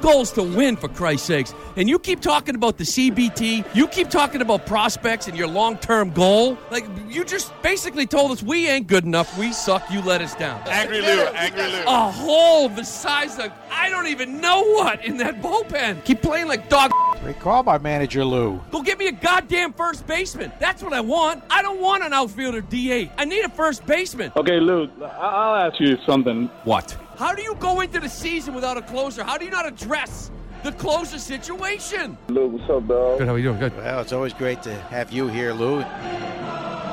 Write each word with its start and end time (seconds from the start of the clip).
Goal 0.00 0.22
is 0.22 0.30
to 0.32 0.42
win, 0.42 0.76
for 0.76 0.88
Christ's 0.88 1.26
sakes. 1.26 1.54
And 1.76 1.88
you 1.88 1.98
keep 1.98 2.20
talking 2.20 2.54
about 2.54 2.78
the 2.78 2.84
CBT, 2.84 3.74
you 3.74 3.86
keep 3.88 4.10
talking 4.10 4.40
about 4.40 4.66
prospects 4.66 5.28
and 5.28 5.36
your 5.36 5.48
long 5.48 5.76
term 5.78 6.10
goal. 6.10 6.58
Like, 6.70 6.86
you 7.08 7.24
just 7.24 7.52
basically 7.62 8.06
told 8.06 8.30
us 8.30 8.42
we 8.42 8.68
ain't 8.68 8.86
good 8.86 9.04
enough, 9.04 9.38
we 9.38 9.52
suck, 9.52 9.90
you 9.90 10.02
let 10.02 10.20
us 10.20 10.34
down. 10.34 10.60
Angry 10.68 11.00
Lou, 11.00 11.26
Angry 11.26 11.62
Lou. 11.62 11.82
A 11.86 12.10
hole 12.10 12.68
the 12.68 12.84
size 12.84 13.38
of, 13.38 13.52
I 13.70 13.88
don't 13.90 14.06
even 14.06 14.40
know 14.40 14.62
what 14.62 15.04
in 15.04 15.16
that 15.18 15.40
bullpen. 15.42 16.04
Keep 16.04 16.22
playing 16.22 16.48
like 16.48 16.68
dog. 16.68 16.90
Great 17.22 17.38
call 17.38 17.62
by 17.62 17.76
manager 17.78 18.24
Lou. 18.24 18.60
Go 18.70 18.82
get 18.82 18.98
me 18.98 19.08
a 19.08 19.12
goddamn 19.12 19.74
first 19.74 20.06
baseman. 20.06 20.50
That's 20.58 20.82
what 20.82 20.92
I 20.92 21.00
want. 21.00 21.44
I 21.50 21.60
don't 21.60 21.80
want 21.80 22.02
an 22.02 22.12
outfielder 22.12 22.62
DH. 22.62 23.10
I 23.18 23.24
need 23.26 23.44
a 23.44 23.48
first 23.50 23.84
baseman. 23.86 24.32
Okay, 24.36 24.58
Lou, 24.58 24.88
I'll 25.02 25.54
ask 25.54 25.78
you 25.80 25.98
something. 26.06 26.46
What? 26.64 26.96
How 27.20 27.34
do 27.34 27.42
you 27.42 27.54
go 27.56 27.82
into 27.82 28.00
the 28.00 28.08
season 28.08 28.54
without 28.54 28.78
a 28.78 28.82
closer? 28.82 29.22
How 29.22 29.36
do 29.36 29.44
you 29.44 29.50
not 29.50 29.68
address 29.68 30.30
the 30.62 30.72
closer 30.72 31.18
situation? 31.18 32.16
Lou, 32.28 32.48
what's 32.48 32.64
up, 32.70 32.88
dog? 32.88 33.18
Good, 33.18 33.28
how 33.28 33.34
are 33.34 33.38
you 33.38 33.44
doing? 33.44 33.58
Good. 33.58 33.76
Well, 33.76 34.00
it's 34.00 34.14
always 34.14 34.32
great 34.32 34.62
to 34.62 34.74
have 34.74 35.12
you 35.12 35.28
here, 35.28 35.52
Lou. 35.52 35.84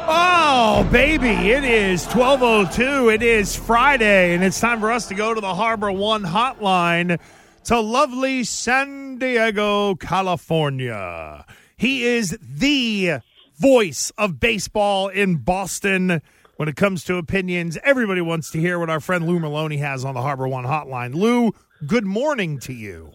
Oh, 0.10 0.86
baby, 0.92 1.30
it 1.30 1.64
is 1.64 2.06
1202. 2.08 3.08
It 3.08 3.24
is 3.24 3.56
Friday, 3.56 4.36
and 4.36 4.44
it's 4.44 4.60
time 4.60 4.82
for 4.82 4.92
us 4.92 5.08
to 5.08 5.16
go 5.16 5.34
to 5.34 5.40
the 5.40 5.56
Harbor 5.56 5.94
One 5.94 6.26
hotline 6.26 7.22
to 7.64 7.80
lovely 7.80 8.44
San 8.44 9.20
Diego, 9.20 9.96
California. 9.96 11.46
He 11.78 12.04
is 12.04 12.38
the 12.42 13.20
voice 13.58 14.12
of 14.18 14.42
baseball 14.42 15.08
in 15.08 15.38
Boston. 15.38 16.22
When 16.58 16.68
it 16.68 16.76
comes 16.76 17.04
to 17.06 17.18
opinions, 17.18 17.78
everybody 17.84 18.22
wants 18.22 18.50
to 18.52 18.60
hear 18.60 18.80
what 18.80 18.90
our 18.90 19.00
friend 19.00 19.28
Lou 19.28 19.40
Merloni 19.40 19.78
has 19.80 20.04
on 20.04 20.16
the 20.16 20.22
Harbor 20.22 20.48
One 20.48 20.66
hotline. 20.66 21.14
Lou, 21.14 21.52
good 21.86 22.06
morning 22.06 22.60
to 22.62 22.74
you. 22.74 23.12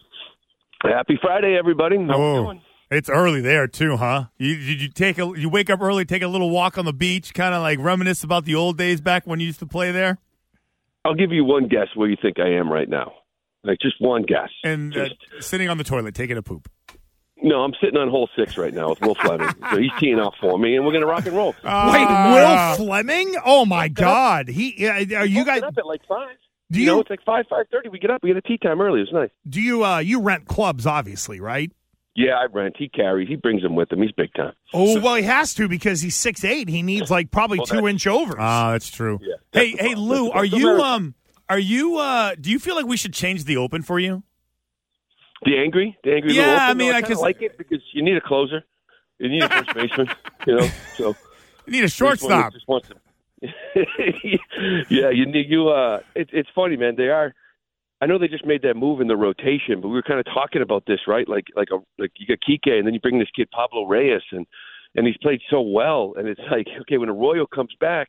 Happy 0.83 1.19
Friday, 1.21 1.57
everybody. 1.59 1.97
How 1.97 2.15
Oh. 2.15 2.41
we 2.41 2.47
doing? 2.47 2.61
It's 2.91 3.09
early 3.09 3.41
there 3.41 3.67
too, 3.67 3.97
huh? 3.97 4.27
You 4.39 4.57
did 4.59 4.83
you 4.83 4.89
take 4.89 5.19
a 5.19 5.33
you 5.37 5.49
wake 5.49 5.71
up 5.71 5.81
early, 5.81 6.05
take 6.05 6.23
a 6.23 6.29
little 6.29 6.51
walk 6.51 6.77
on 6.77 6.85
the 6.85 6.93
beach, 6.93 7.33
kind 7.35 7.55
of 7.55 7.63
like 7.63 7.79
reminisce 7.81 8.23
about 8.23 8.45
the 8.45 8.55
old 8.55 8.77
days 8.77 9.01
back 9.01 9.27
when 9.27 9.41
you 9.41 9.47
used 9.47 9.61
to 9.61 9.67
play 9.67 9.91
there, 9.93 10.19
I'll 11.05 11.15
give 11.15 11.33
you 11.33 11.43
one 11.45 11.69
guess 11.69 11.89
where 11.95 12.09
you 12.09 12.17
think 12.21 12.39
I 12.39 12.49
am 12.51 12.71
right 12.71 12.89
now. 12.89 13.13
Like 13.65 13.79
just 13.81 13.95
one 14.01 14.23
guess. 14.23 14.51
and 14.63 14.95
uh, 14.97 15.09
Just- 15.09 15.49
sitting 15.49 15.69
on 15.71 15.79
the 15.79 15.85
toilet 15.85 16.15
taking 16.15 16.37
a 16.37 16.43
poop. 16.43 16.69
No, 17.43 17.61
I'm 17.63 17.73
sitting 17.81 17.97
on 17.99 18.09
hole 18.09 18.29
six 18.37 18.57
right 18.57 18.73
now 18.73 18.91
with 18.91 19.01
Will 19.01 19.15
Fleming. 19.17 19.49
so 19.71 19.79
he's 19.79 19.91
teeing 19.99 20.21
off 20.21 20.35
for 20.41 20.59
me, 20.59 20.77
and 20.77 20.87
we're 20.87 20.93
gonna 20.93 21.07
rock 21.07 21.27
and 21.27 21.37
roll. 21.37 21.55
Wait, 21.65 22.07
Will 22.07 22.77
Fleming? 22.77 23.35
Oh 23.45 23.65
my 23.65 23.89
God! 23.89 24.49
He 24.49 24.75
yeah, 24.79 25.19
are 25.19 25.27
you 25.27 25.45
guys? 25.45 25.63
up 25.63 25.75
at 25.77 25.87
like 25.87 26.03
five. 26.09 26.37
Do 26.71 26.81
You 26.81 26.87
know, 26.87 27.01
it's 27.01 27.11
like 27.11 27.23
five, 27.25 27.45
five 27.51 27.67
thirty. 27.71 27.89
We 27.91 27.99
get 27.99 28.11
up. 28.11 28.23
We 28.23 28.31
get 28.31 28.37
a 28.39 28.43
tee 28.43 28.59
time 28.59 28.81
early. 28.81 29.01
It's 29.03 29.13
nice. 29.13 29.31
do 29.49 29.61
you 29.61 29.85
uh 29.85 29.99
you 29.99 30.21
rent 30.23 30.47
clubs? 30.47 30.87
Obviously, 30.87 31.41
right? 31.41 31.71
Yeah, 32.15 32.35
I 32.35 32.45
rent. 32.45 32.77
He 32.79 32.89
carries. 32.89 33.27
He 33.29 33.37
brings 33.37 33.63
them 33.63 33.75
with 33.75 33.91
him. 33.93 34.01
He's 34.03 34.13
big 34.13 34.33
time. 34.35 34.53
Oh 34.73 35.01
well, 35.01 35.15
he 35.17 35.23
has 35.25 35.53
to 35.55 35.67
because 35.69 36.01
he's 36.01 36.15
six 36.17 36.45
eight. 36.45 36.69
He 36.69 36.83
needs 36.83 37.11
like 37.11 37.31
probably 37.31 37.59
Well, 37.59 37.67
two 37.67 37.89
inch 37.89 38.07
overs. 38.07 38.37
Ah, 38.39 38.73
that's 38.73 38.91
true. 38.91 39.19
Yeah. 39.23 39.35
Hey, 39.53 39.73
That's 39.73 39.83
hey, 39.89 39.95
the 39.95 40.01
Lou, 40.01 40.31
problem. 40.31 40.39
are 40.39 40.45
you 40.45 40.69
um, 40.83 41.15
are 41.49 41.59
you 41.59 41.97
uh, 41.99 42.35
do 42.41 42.51
you 42.51 42.59
feel 42.59 42.77
like 42.77 42.87
we 42.87 42.97
should 42.97 43.13
change 43.15 43.45
the 43.45 43.57
open 43.59 43.83
for 43.83 43.99
you? 43.99 44.23
The 45.45 45.59
angry, 45.59 45.97
the 46.05 46.15
angry. 46.15 46.33
Yeah, 46.35 46.67
I 46.69 46.75
mean, 46.75 46.91
no, 46.91 46.97
I 46.97 47.01
I 47.01 47.15
like 47.15 47.43
it 47.43 47.59
because 47.59 47.81
you 47.93 48.03
need 48.03 48.17
a 48.17 48.21
closer. 48.21 48.63
You 49.19 49.29
need 49.29 49.43
a 49.43 49.49
first 49.49 49.75
baseman. 49.75 50.09
You 50.47 50.57
know, 50.57 50.69
so. 50.97 51.17
You 51.67 51.73
need 51.73 51.85
a 51.85 51.89
shortstop. 51.89 52.53
just 52.53 52.67
wants 52.69 52.89
to- 52.89 52.97
yeah, 54.91 55.11
you 55.11 55.27
need 55.27 55.47
you. 55.49 55.69
Uh, 55.69 56.01
it, 56.15 56.29
it's 56.33 56.49
funny, 56.55 56.77
man. 56.77 56.95
They 56.97 57.09
are. 57.09 57.35
I 58.01 58.07
know 58.07 58.19
they 58.19 58.29
just 58.29 58.45
made 58.47 58.63
that 58.63 58.75
move 58.75 59.01
in 59.01 59.07
the 59.07 59.17
rotation, 59.17 59.81
but 59.81 59.89
we 59.89 59.95
were 59.95 60.03
kind 60.03 60.19
of 60.19 60.27
talking 60.27 60.61
about 60.63 60.87
this, 60.87 61.01
right? 61.07 61.29
Like, 61.29 61.47
like 61.55 61.69
a 61.73 61.77
like 62.01 62.11
you 62.17 62.27
got 62.27 62.39
Kike, 62.49 62.73
and 62.79 62.87
then 62.87 62.95
you 62.95 63.01
bring 63.01 63.19
this 63.19 63.29
kid 63.35 63.49
Pablo 63.51 63.85
Reyes, 63.87 64.23
and 64.33 64.47
and 64.95 65.07
he's 65.07 65.17
played 65.19 65.41
so 65.51 65.61
well, 65.61 66.15
and 66.17 66.29
it's 66.29 66.41
like, 66.51 66.67
okay, 66.83 66.99
when 66.99 67.09
Arroyo 67.09 67.47
comes 67.47 67.71
back, 67.81 68.09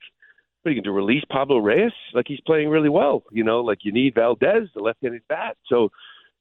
what 0.62 0.70
are 0.70 0.74
you 0.74 0.82
going 0.82 0.86
to? 0.86 0.92
Release 0.92 1.24
Pablo 1.30 1.58
Reyes? 1.58 1.92
Like 2.14 2.26
he's 2.28 2.42
playing 2.42 2.70
really 2.70 2.90
well, 2.90 3.24
you 3.32 3.44
know. 3.44 3.62
Like 3.62 3.80
you 3.84 3.92
need 3.92 4.16
Valdez, 4.16 4.68
the 4.76 4.82
left-handed 4.82 5.22
bat. 5.30 5.58
So 5.68 5.90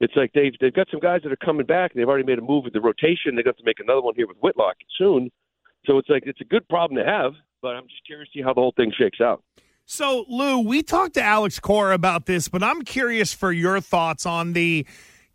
it's 0.02 0.16
like 0.16 0.32
they've 0.34 0.52
they've 0.60 0.74
got 0.74 0.88
some 0.90 1.00
guys 1.00 1.20
that 1.22 1.32
are 1.32 1.36
coming 1.36 1.66
back, 1.66 1.92
and 1.92 2.00
they've 2.00 2.08
already 2.08 2.26
made 2.26 2.38
a 2.38 2.42
move 2.42 2.64
with 2.64 2.72
the 2.72 2.80
rotation. 2.80 3.36
They 3.36 3.42
got 3.42 3.56
to 3.58 3.64
make 3.64 3.80
another 3.80 4.02
one 4.02 4.14
here 4.16 4.26
with 4.26 4.36
Whitlock 4.38 4.76
soon. 4.98 5.30
So 5.86 5.98
it's 5.98 6.08
like 6.08 6.24
it's 6.26 6.40
a 6.40 6.44
good 6.44 6.68
problem 6.68 7.02
to 7.02 7.10
have, 7.10 7.32
but 7.60 7.76
I'm 7.76 7.84
just 7.88 8.04
curious 8.06 8.28
to 8.32 8.38
see 8.38 8.42
how 8.42 8.54
the 8.54 8.60
whole 8.60 8.74
thing 8.76 8.92
shakes 8.96 9.20
out. 9.20 9.42
So, 9.84 10.24
Lou, 10.28 10.60
we 10.60 10.82
talked 10.82 11.14
to 11.14 11.22
Alex 11.22 11.58
Cora 11.58 11.94
about 11.94 12.26
this, 12.26 12.48
but 12.48 12.62
I'm 12.62 12.82
curious 12.82 13.32
for 13.34 13.50
your 13.50 13.80
thoughts 13.80 14.24
on 14.24 14.52
the 14.52 14.86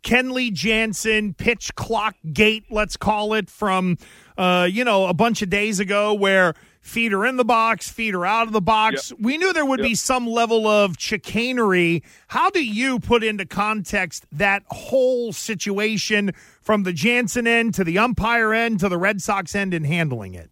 Kenley 0.02 0.52
Jansen 0.52 1.34
pitch 1.34 1.74
clock 1.74 2.16
gate, 2.32 2.64
let's 2.70 2.96
call 2.96 3.34
it, 3.34 3.50
from 3.50 3.98
uh, 4.36 4.68
you 4.70 4.84
know 4.84 5.06
a 5.06 5.14
bunch 5.14 5.42
of 5.42 5.50
days 5.50 5.80
ago, 5.80 6.14
where 6.14 6.54
feet 6.80 7.12
are 7.12 7.26
in 7.26 7.36
the 7.36 7.44
box, 7.44 7.90
feet 7.90 8.14
are 8.14 8.26
out 8.26 8.46
of 8.46 8.52
the 8.52 8.60
box. 8.60 9.12
We 9.18 9.36
knew 9.36 9.52
there 9.52 9.66
would 9.66 9.82
be 9.82 9.94
some 9.94 10.26
level 10.26 10.66
of 10.66 10.96
chicanery. 10.98 12.02
How 12.28 12.50
do 12.50 12.64
you 12.64 12.98
put 12.98 13.22
into 13.22 13.46
context 13.46 14.26
that 14.32 14.62
whole 14.68 15.32
situation 15.32 16.32
from 16.62 16.84
the 16.84 16.92
Jansen 16.92 17.46
end 17.46 17.74
to 17.74 17.84
the 17.84 17.98
umpire 17.98 18.52
end 18.54 18.80
to 18.80 18.88
the 18.88 18.98
Red 18.98 19.20
Sox 19.20 19.54
end 19.54 19.74
in 19.74 19.84
handling 19.84 20.34
it? 20.34 20.50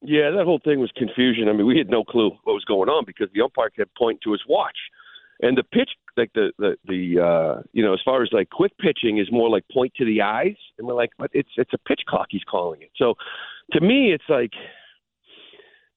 Yeah, 0.00 0.30
that 0.30 0.44
whole 0.44 0.60
thing 0.64 0.78
was 0.78 0.92
confusion. 0.96 1.48
I 1.48 1.52
mean, 1.52 1.66
we 1.66 1.76
had 1.76 1.90
no 1.90 2.04
clue 2.04 2.30
what 2.44 2.52
was 2.52 2.64
going 2.64 2.88
on 2.88 3.04
because 3.04 3.28
the 3.34 3.42
umpire 3.42 3.70
kept 3.70 3.96
pointing 3.96 4.20
to 4.24 4.32
his 4.32 4.42
watch, 4.48 4.76
and 5.40 5.58
the 5.58 5.64
pitch, 5.64 5.90
like 6.16 6.32
the 6.34 6.52
the 6.58 6.76
the 6.84 7.20
uh, 7.20 7.62
you 7.72 7.84
know, 7.84 7.94
as 7.94 8.00
far 8.04 8.22
as 8.22 8.28
like 8.30 8.48
quick 8.50 8.72
pitching 8.78 9.18
is 9.18 9.26
more 9.32 9.50
like 9.50 9.64
point 9.72 9.92
to 9.96 10.04
the 10.04 10.22
eyes, 10.22 10.54
and 10.78 10.86
we're 10.86 10.94
like, 10.94 11.10
but 11.18 11.30
it's 11.32 11.50
it's 11.56 11.72
a 11.72 11.78
pitch 11.78 12.02
clock. 12.08 12.28
He's 12.30 12.44
calling 12.44 12.82
it. 12.82 12.90
So, 12.96 13.14
to 13.72 13.80
me, 13.80 14.12
it's 14.12 14.28
like. 14.28 14.52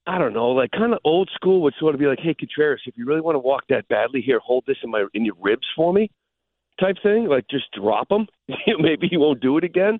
I 0.08 0.18
don't 0.18 0.34
know, 0.34 0.50
like 0.50 0.72
kind 0.72 0.94
of 0.94 1.00
old 1.04 1.30
school 1.36 1.62
would 1.62 1.76
sort 1.80 1.94
of 1.94 2.00
be 2.00 2.08
like, 2.08 2.20
"Hey, 2.20 2.34
Contreras, 2.34 2.82
if 2.86 2.98
you 2.98 3.06
really 3.06 3.22
want 3.22 3.36
to 3.36 3.40
walk 3.40 3.64
that 3.70 3.88
badly, 3.88 4.22
here, 4.22 4.40
hold 4.40 4.64
this 4.66 4.78
in 4.84 4.90
my 4.90 5.06
in 5.14 5.26
your 5.26 5.36
ribs 5.40 5.68
for 5.76 5.94
me," 5.94 6.10
type 6.80 6.98
thing. 7.04 7.28
Like 7.28 7.46
just 7.50 7.72
drop 7.72 8.12
him. 8.12 8.28
Maybe 8.80 9.08
he 9.08 9.18
won't 9.18 9.42
do 9.42 9.58
it 9.58 9.64
again. 9.64 10.00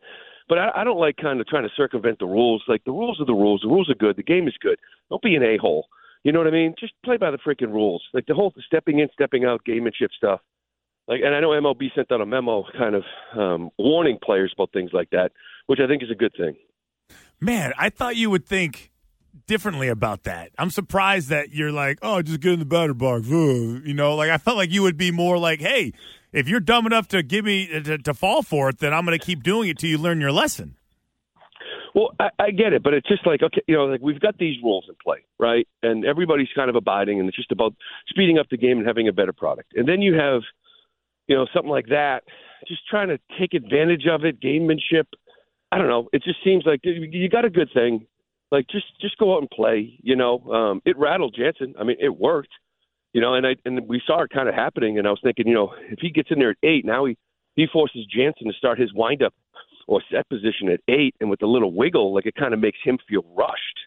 But 0.50 0.58
I, 0.58 0.72
I 0.78 0.84
don't 0.84 1.00
like 1.00 1.18
kind 1.18 1.40
of 1.40 1.48
trying 1.48 1.64
to 1.64 1.70
circumvent 1.78 2.20
the 2.20 2.26
rules. 2.26 2.64
Like 2.68 2.84
the 2.84 2.92
rules 2.92 3.22
are 3.22 3.26
the 3.26 3.34
rules. 3.34 3.62
The 3.62 3.70
rules 3.70 3.90
are 3.90 3.96
good. 3.96 4.18
The 4.18 4.24
game 4.24 4.48
is 4.48 4.56
good. 4.60 4.80
Don't 5.10 5.22
be 5.22 5.36
an 5.36 5.44
a 5.44 5.58
hole. 5.58 5.86
You 6.24 6.32
know 6.32 6.40
what 6.40 6.48
I 6.48 6.52
mean? 6.52 6.76
Just 6.80 6.94
play 7.04 7.18
by 7.18 7.32
the 7.32 7.38
freaking 7.38 7.72
rules. 7.72 8.04
Like 8.14 8.26
the 8.26 8.34
whole 8.34 8.54
stepping 8.66 9.00
in, 9.00 9.08
stepping 9.14 9.46
out, 9.46 9.62
gamemanship 9.68 10.10
stuff. 10.16 10.42
Like, 11.08 11.22
and 11.24 11.34
I 11.34 11.40
know 11.40 11.50
MLB 11.50 11.94
sent 11.96 12.12
out 12.12 12.22
a 12.22 12.26
memo, 12.26 12.64
kind 12.78 12.96
of 12.96 13.04
um, 13.38 13.72
warning 13.78 14.20
players 14.22 14.54
about 14.56 14.72
things 14.72 14.92
like 14.94 15.10
that, 15.12 15.32
which 15.66 15.80
I 15.84 15.88
think 15.88 16.04
is 16.04 16.12
a 16.12 16.16
good 16.16 16.34
thing. 16.38 16.56
Man, 17.40 17.74
I 17.78 17.90
thought 17.90 18.16
you 18.16 18.30
would 18.30 18.46
think 18.46 18.91
differently 19.48 19.88
about 19.88 20.24
that. 20.24 20.52
I'm 20.58 20.70
surprised 20.70 21.30
that 21.30 21.52
you're 21.52 21.72
like, 21.72 22.00
oh, 22.02 22.22
just 22.22 22.40
get 22.40 22.54
in 22.54 22.60
the 22.60 22.66
batter 22.66 22.94
box. 22.94 23.28
You 23.28 23.94
know, 23.94 24.16
like 24.16 24.30
I 24.30 24.38
felt 24.38 24.58
like 24.58 24.72
you 24.72 24.84
would 24.84 24.98
be 24.98 25.12
more 25.12 25.38
like, 25.38 25.62
hey, 25.62 25.94
if 26.32 26.48
you're 26.48 26.60
dumb 26.60 26.86
enough 26.86 27.08
to 27.10 27.24
give 27.24 27.46
me 27.46 27.70
uh, 27.74 27.82
to, 27.82 27.98
to 28.00 28.14
fall 28.14 28.42
for 28.42 28.70
it, 28.70 28.80
then 28.80 28.94
I'm 28.94 29.06
going 29.06 29.18
to 29.18 29.26
keep 29.26 29.44
doing 29.44 29.70
it 29.70 29.78
till 29.78 29.90
you 29.90 29.98
learn 29.98 30.22
your 30.22 30.32
lesson. 30.32 30.76
Well, 31.94 32.12
I, 32.20 32.30
I 32.40 32.52
get 32.52 32.72
it, 32.72 32.84
but 32.84 32.94
it's 32.94 33.08
just 33.08 33.26
like 33.26 33.44
okay, 33.44 33.62
you 33.68 33.76
know, 33.76 33.86
like 33.86 34.02
we've 34.02 34.20
got 34.20 34.38
these 34.38 34.56
rules 34.64 34.86
in 34.88 34.96
play, 35.04 35.26
right? 35.40 35.68
And 35.84 36.06
everybody's 36.06 36.48
kind 36.56 36.70
of 36.70 36.76
abiding, 36.76 37.20
and 37.20 37.28
it's 37.28 37.36
just 37.36 37.52
about 37.52 37.74
speeding 38.08 38.38
up 38.38 38.48
the 38.50 38.58
game 38.58 38.78
and 38.78 38.88
having 38.88 39.08
a 39.08 39.14
better 39.14 39.34
product. 39.34 39.74
And 39.76 39.88
then 39.88 40.02
you 40.02 40.16
have, 40.16 40.42
you 41.28 41.36
know, 41.36 41.48
something 41.54 41.70
like 41.70 41.88
that, 41.88 42.24
just 42.68 42.88
trying 42.88 43.10
to 43.10 43.20
take 43.38 43.54
advantage 43.54 44.06
of 44.10 44.24
it, 44.24 44.40
gamemanship. 44.42 45.06
I 45.72 45.78
don't 45.78 45.88
know. 45.88 46.10
It 46.14 46.24
just 46.24 46.38
seems 46.44 46.64
like 46.66 46.82
you 46.84 47.30
got 47.30 47.46
a 47.46 47.50
good 47.50 47.70
thing. 47.74 48.06
Like 48.52 48.68
just 48.68 48.86
just 49.00 49.18
go 49.18 49.36
out 49.36 49.40
and 49.40 49.50
play. 49.50 49.98
You 50.02 50.16
know, 50.16 50.40
um, 50.52 50.82
it 50.86 50.98
rattled 50.98 51.36
Jansen. 51.38 51.74
I 51.80 51.84
mean, 51.84 51.98
it 52.00 52.18
worked. 52.18 52.52
You 53.14 53.22
know, 53.22 53.34
and 53.34 53.46
I 53.46 53.56
and 53.66 53.88
we 53.88 54.02
saw 54.06 54.24
it 54.24 54.30
kind 54.34 54.50
of 54.50 54.56
happening. 54.56 54.98
And 54.98 55.08
I 55.08 55.12
was 55.12 55.20
thinking, 55.24 55.48
you 55.48 55.54
know, 55.54 55.74
if 55.90 56.00
he 56.00 56.10
gets 56.10 56.30
in 56.32 56.40
there 56.40 56.52
at 56.52 56.58
eight, 56.64 56.86
now 56.86 57.06
he 57.06 57.18
he 57.56 57.68
forces 57.72 58.06
Jansen 58.06 58.48
to 58.48 58.54
start 58.54 58.80
his 58.80 58.94
windup 58.94 59.34
or 59.88 60.02
set 60.12 60.28
position 60.30 60.70
at 60.70 60.80
eight, 60.88 61.16
and 61.20 61.30
with 61.30 61.42
a 61.42 61.48
little 61.48 61.74
wiggle, 61.74 62.14
like 62.14 62.26
it 62.26 62.36
kind 62.36 62.54
of 62.54 62.60
makes 62.60 62.78
him 62.84 62.98
feel 63.10 63.24
rushed. 63.36 63.80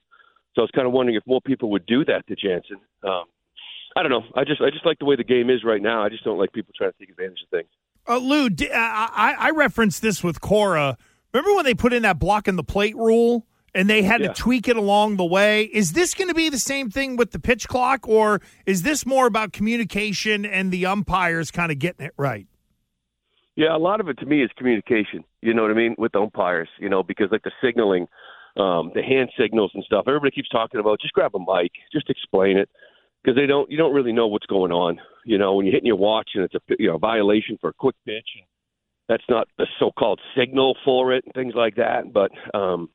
So 0.55 0.63
I 0.63 0.65
was 0.65 0.71
kind 0.75 0.87
of 0.87 0.93
wondering 0.93 1.17
if 1.17 1.27
more 1.27 1.41
people 1.41 1.71
would 1.71 1.87
do 1.87 2.05
that 2.05 2.27
to 2.29 2.37
Jansen. 2.37 2.79
Um, 3.03 3.25
I 3.97 4.03
don't 4.03 4.11
know. 4.11 4.25
I 4.35 4.45
just 4.45 4.61
I 4.61 4.71
just 4.71 4.87
like 4.87 4.99
the 4.99 5.05
way 5.05 5.17
the 5.17 5.25
game 5.25 5.51
is 5.51 5.65
right 5.65 5.83
now. 5.83 6.03
I 6.03 6.09
just 6.09 6.25
don't 6.25 6.39
like 6.39 6.53
people 6.53 6.73
trying 6.77 6.93
to 6.93 6.99
take 6.99 7.11
advantage 7.11 7.41
of 7.43 7.51
things. 7.51 7.69
Uh, 8.07 8.19
Lou, 8.19 8.49
I, 8.75 9.35
I 9.39 9.51
referenced 9.51 10.03
this 10.03 10.23
with 10.23 10.41
Cora. 10.41 10.99
Remember 11.33 11.55
when 11.55 11.65
they 11.65 11.75
put 11.75 11.93
in 11.93 12.03
that 12.03 12.19
block 12.19 12.49
in 12.49 12.57
the 12.57 12.65
plate 12.65 12.97
rule? 12.97 13.47
And 13.75 13.91
they 13.91 14.03
had 14.03 14.21
yeah. 14.21 14.29
to 14.29 14.35
tweak 14.35 14.69
it 14.69 14.77
along 14.77 15.17
the 15.17 15.25
way. 15.25 15.65
Is 15.65 15.93
this 15.93 16.15
going 16.15 16.29
to 16.29 16.35
be 16.35 16.49
the 16.49 16.59
same 16.59 16.91
thing 16.91 17.17
with 17.17 17.33
the 17.33 17.39
pitch 17.39 17.69
clock, 17.69 18.09
or 18.09 18.41
is 18.67 18.83
this 18.83 19.05
more 19.05 19.27
about 19.27 19.53
communication 19.53 20.45
and 20.45 20.73
the 20.73 20.87
umpires 20.87 21.51
kind 21.51 21.73
of 21.73 21.79
getting 21.79 22.07
it 22.07 22.15
right? 22.17 22.47
Yeah, 23.57 23.75
a 23.75 23.79
lot 23.79 24.01
of 24.01 24.09
it 24.09 24.19
to 24.19 24.27
me 24.27 24.43
is 24.43 24.51
communication. 24.57 25.25
You 25.41 25.55
know 25.55 25.63
what 25.63 25.71
I 25.71 25.75
mean 25.75 25.95
with 25.99 26.13
the 26.13 26.21
umpires. 26.21 26.69
You 26.79 26.89
know 26.89 27.03
because 27.03 27.29
like 27.31 27.43
the 27.43 27.53
signaling, 27.63 28.07
um, 28.57 28.91
the 28.95 29.03
hand 29.03 29.31
signals 29.39 29.73
and 29.75 29.85
stuff. 29.85 30.05
Everybody 30.07 30.33
keeps 30.33 30.49
talking 30.49 30.81
about 30.81 31.01
just 31.01 31.15
grab 31.15 31.35
a 31.35 31.39
mic, 31.39 31.73
just 31.93 32.11
explain 32.11 32.57
it 32.59 32.69
because 33.23 33.37
they 33.37 33.47
don't. 33.47 33.71
You 33.71 33.77
don't 33.77 33.95
really 33.95 34.13
know 34.13 34.27
what's 34.27 34.47
going 34.47 34.73
on. 34.73 35.01
You 35.25 35.39
know 35.39 35.55
when 35.55 35.67
you're 35.67 35.75
hitting 35.75 35.87
your 35.87 35.97
watch 35.97 36.31
and 36.35 36.45
it's 36.45 36.55
a 36.55 36.61
you 36.79 36.89
know 36.89 36.99
violation 36.99 37.59
for 37.61 37.71
a 37.71 37.75
quick 37.75 37.97
pitch. 38.05 38.29
That's 39.09 39.25
not 39.29 39.49
the 39.59 39.67
so-called 39.79 40.19
signal 40.35 40.79
for 40.83 41.13
it 41.13 41.25
and 41.25 41.35
things 41.35 41.53
like 41.55 41.77
that. 41.77 42.11
But 42.13 42.31
um, 42.59 42.89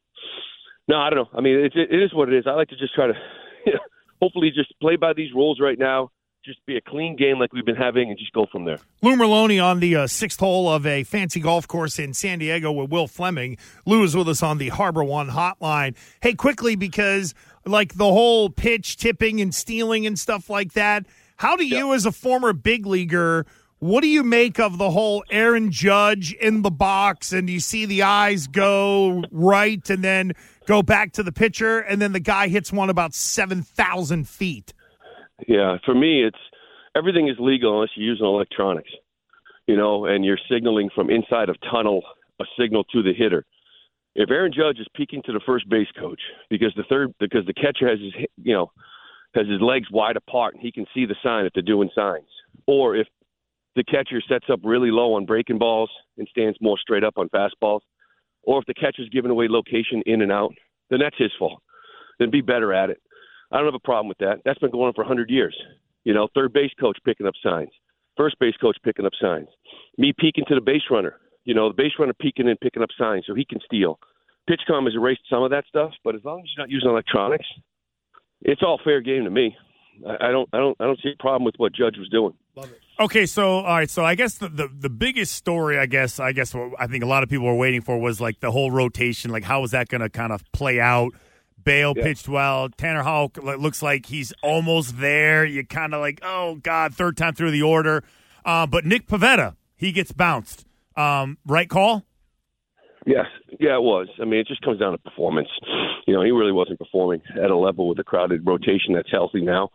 no, 0.89 0.97
I 0.97 1.09
don't 1.09 1.19
know. 1.19 1.38
I 1.38 1.41
mean, 1.41 1.59
it, 1.59 1.74
it 1.75 2.03
is 2.03 2.13
what 2.13 2.27
it 2.27 2.36
is. 2.36 2.45
I 2.47 2.51
like 2.51 2.69
to 2.69 2.75
just 2.75 2.94
try 2.95 3.07
to, 3.07 3.13
you 3.65 3.74
know, 3.74 3.80
hopefully, 4.21 4.51
just 4.53 4.77
play 4.81 4.95
by 4.97 5.13
these 5.13 5.31
rules 5.33 5.59
right 5.62 5.80
now 5.80 6.12
just 6.45 6.65
be 6.65 6.77
a 6.77 6.81
clean 6.81 7.15
game 7.15 7.38
like 7.38 7.51
we've 7.53 7.65
been 7.65 7.75
having 7.75 8.09
and 8.09 8.18
just 8.18 8.31
go 8.33 8.45
from 8.51 8.65
there. 8.65 8.80
Lou 9.01 9.15
Merloni 9.15 9.63
on 9.63 9.80
the 9.80 9.95
uh, 9.95 10.07
sixth 10.07 10.39
hole 10.39 10.69
of 10.69 10.86
a 10.86 11.03
fancy 11.03 11.39
golf 11.39 11.68
course 11.68 12.00
in 12.00 12.13
San 12.13 12.39
Diego 12.39 12.71
with 12.71 12.89
Will 12.89 13.07
Fleming. 13.07 13.57
Lou 13.86 14.03
is 14.03 14.15
with 14.15 14.27
us 14.30 14.41
on 14.41 14.57
the 14.57 14.69
Harbor 14.69 15.03
One 15.03 15.30
hotline. 15.30 15.95
Hey, 16.21 16.33
quickly, 16.33 16.75
because 16.75 17.33
like 17.65 17.95
the 17.95 18.06
whole 18.06 18.50
pitch 18.50 18.97
tipping 18.97 19.41
and 19.41 19.53
stealing 19.53 20.07
and 20.07 20.18
stuff 20.18 20.50
like 20.50 20.74
that, 20.74 21.06
how 21.38 21.56
do 21.56 21.65
you, 21.65 21.94
as 21.94 22.06
a 22.06 22.12
former 22.12 22.53
big 22.53 22.86
leaguer, 22.86 23.45
what 23.80 24.01
do 24.01 24.07
you 24.07 24.24
make 24.24 24.59
of 24.59 24.77
the 24.77 24.91
whole 24.91 25.24
Aaron 25.30 25.71
Judge 25.71 26.33
in 26.33 26.63
the 26.63 26.71
box 26.71 27.31
and 27.31 27.50
you 27.50 27.59
see 27.59 27.86
the 27.86 28.03
eyes 28.03 28.47
go 28.47 29.24
right 29.31 29.89
and 29.89 30.03
then 30.03 30.33
go 30.69 30.83
back 30.83 31.12
to 31.13 31.24
the 31.24 31.31
pitcher 31.31 31.80
and 31.80 32.00
then 32.00 32.12
the 32.12 32.19
guy 32.19 32.48
hits 32.48 32.71
one 32.71 32.92
about 32.92 33.16
7,000 33.16 34.30
feet? 34.30 34.71
Yeah, 35.48 35.77
for 35.83 35.95
me, 35.95 36.24
it's 36.24 36.38
everything 36.95 37.27
is 37.27 37.38
legal 37.39 37.74
unless 37.74 37.89
you're 37.95 38.06
using 38.06 38.27
electronics, 38.27 38.92
you 39.66 39.75
know, 39.75 40.06
and 40.06 40.24
you're 40.24 40.38
signaling 40.50 40.92
from 40.94 41.10
inside 41.10 41.50
of 41.50 41.56
tunnel 41.71 42.04
a 42.39 42.45
signal 42.57 42.83
to 42.86 43.01
the 43.01 43.13
hitter. 43.13 43.45
If 44.13 44.30
Aaron 44.30 44.54
Judge 44.56 44.80
is 44.80 44.88
peeking 44.95 45.24
to 45.25 45.33
the 45.33 45.42
first 45.44 45.68
base 45.69 45.88
coach 46.00 46.21
because 46.51 46.72
the 46.75 46.83
third 46.88 47.13
because 47.19 47.45
the 47.48 47.54
catcher 47.54 47.88
has 47.88 48.00
his 48.00 48.13
you 48.44 48.54
know 48.54 48.72
has 49.33 49.48
his 49.48 49.62
legs 49.62 49.88
wide 49.92 50.18
apart 50.18 50.54
and 50.54 50.62
he 50.62 50.72
can 50.72 50.86
see 50.94 51.06
the 51.06 51.15
sign 51.24 51.45
if 51.45 51.54
they're 51.54 51.63
doing 51.63 51.89
signs, 51.95 52.27
or 52.68 52.95
if 52.95 53.07
the 53.75 53.83
catcher 53.83 54.22
sets 54.27 54.45
up 54.51 54.60
really 54.63 54.92
low 54.92 55.13
on 55.13 55.25
breaking 55.25 55.57
balls 55.57 55.89
and 56.18 56.27
stands 56.30 56.57
more 56.62 56.77
straight 56.77 57.04
up 57.04 57.18
on 57.18 57.30
fastballs, 57.30 57.81
or 58.44 58.59
if 58.59 58.65
the 58.65 58.74
catcher's 58.74 59.09
giving 59.09 59.31
away 59.31 59.47
location 59.50 60.01
in 60.06 60.21
and 60.21 60.31
out, 60.31 60.53
then 60.89 61.00
that's 61.00 61.18
his 61.18 61.31
fault. 61.38 61.62
Then 62.19 62.31
be 62.31 62.41
better 62.41 62.74
at 62.74 62.89
it. 62.89 63.01
I 63.51 63.57
don't 63.57 63.65
have 63.65 63.74
a 63.74 63.80
problem 63.80 64.07
with 64.07 64.18
that. 64.19 64.41
That's 64.45 64.59
been 64.59 64.71
going 64.71 64.88
on 64.88 64.94
for 64.94 65.03
100 65.03 65.30
years. 65.30 65.56
You 66.03 66.13
know, 66.13 66.27
third 66.33 66.53
base 66.53 66.71
coach 66.80 66.97
picking 67.06 67.27
up 67.27 67.33
signs, 67.44 67.69
first 68.15 68.38
base 68.39 68.56
coach 68.62 68.77
picking 68.83 69.06
up 69.06 69.13
signs, 69.21 69.47
me 69.97 70.13
peeking 70.18 70.45
to 70.47 70.56
the 70.56 70.62
base 70.62 70.83
runner. 70.89 71.15
You 71.45 71.53
know, 71.53 71.69
the 71.69 71.75
base 71.75 71.94
runner 71.97 72.13
peeking 72.13 72.47
and 72.47 72.59
picking 72.59 72.83
up 72.83 72.89
signs 72.97 73.25
so 73.27 73.33
he 73.33 73.45
can 73.45 73.59
steal. 73.65 74.00
PitchCom 74.50 74.86
has 74.86 74.95
erased 74.95 75.21
some 75.30 75.44
of 75.44 75.51
that 75.51 75.65
stuff, 75.68 75.91
but 76.03 76.15
as 76.15 76.21
long 76.24 76.39
as 76.39 76.45
you're 76.56 76.63
not 76.63 76.71
using 76.71 76.89
electronics, 76.89 77.45
it's 78.41 78.62
all 78.63 78.80
fair 78.83 79.01
game 79.01 79.24
to 79.25 79.30
me. 79.30 79.56
I, 80.07 80.27
I 80.27 80.31
don't, 80.31 80.50
I 80.53 80.57
don't, 80.57 80.77
I 80.80 80.86
don't 80.86 81.00
see 81.01 81.12
a 81.18 81.21
problem 81.21 81.44
with 81.44 81.56
what 81.57 81.74
Judge 81.74 81.97
was 81.97 82.09
doing. 82.09 82.33
Love 82.56 82.71
it. 82.71 82.80
Okay, 83.00 83.25
so 83.25 83.60
all 83.60 83.78
right, 83.78 83.90
so 83.90 84.04
I 84.04 84.16
guess 84.16 84.36
the, 84.36 84.50
the, 84.50 84.68
the 84.68 84.90
biggest 84.90 85.34
story, 85.34 85.80
I 85.80 85.86
guess, 85.86 86.19
I 86.19 86.34
guess 86.34 86.54
what 86.54 86.74
I 86.78 86.88
think 86.88 87.01
a 87.01 87.07
lot 87.07 87.24
of 87.24 87.30
people 87.30 87.46
were 87.46 87.56
waiting 87.56 87.80
for 87.80 87.98
was 87.98 88.19
like 88.19 88.42
the 88.42 88.51
whole 88.51 88.72
rotation. 88.72 89.31
Like, 89.31 89.46
how 89.46 89.63
is 89.63 89.72
that 89.72 89.88
going 89.88 90.01
to 90.01 90.10
kind 90.10 90.34
of 90.34 90.44
play 90.51 90.81
out? 90.81 91.13
Bello 91.63 91.94
yeah. 91.96 92.04
pitched 92.04 92.28
well. 92.28 92.68
Tanner 92.68 93.04
Houck 93.04 93.38
looks 93.38 93.81
like 93.81 94.06
he's 94.06 94.34
almost 94.44 95.00
there. 95.00 95.46
You 95.46 95.66
kind 95.66 95.94
of 95.94 96.01
like, 96.01 96.19
oh 96.24 96.56
God, 96.56 96.94
third 96.94 97.16
time 97.16 97.36
through 97.36 97.51
the 97.51 97.62
order. 97.62 98.04
Uh, 98.44 98.68
but 98.68 98.86
Nick 98.86 99.07
Pivetta, 99.07 99.56
he 99.78 99.94
gets 99.94 100.12
bounced. 100.12 100.66
Um, 100.98 101.38
right 101.46 101.69
call? 101.69 102.04
Yes, 103.06 103.28
yeah, 103.60 103.75
it 103.75 103.81
was. 103.81 104.10
I 104.22 104.25
mean, 104.25 104.42
it 104.42 104.48
just 104.48 104.62
comes 104.62 104.80
down 104.80 104.92
to 104.92 104.98
performance. 104.98 105.48
You 106.06 106.13
know, 106.13 106.22
he 106.22 106.31
really 106.31 106.51
wasn't 106.51 106.80
performing 106.80 107.22
at 107.42 107.50
a 107.50 107.56
level 107.56 107.88
with 107.88 108.00
a 108.00 108.04
crowded 108.04 108.46
rotation 108.46 108.94
that's 108.94 109.10
healthy 109.10 109.42
now. 109.42 109.69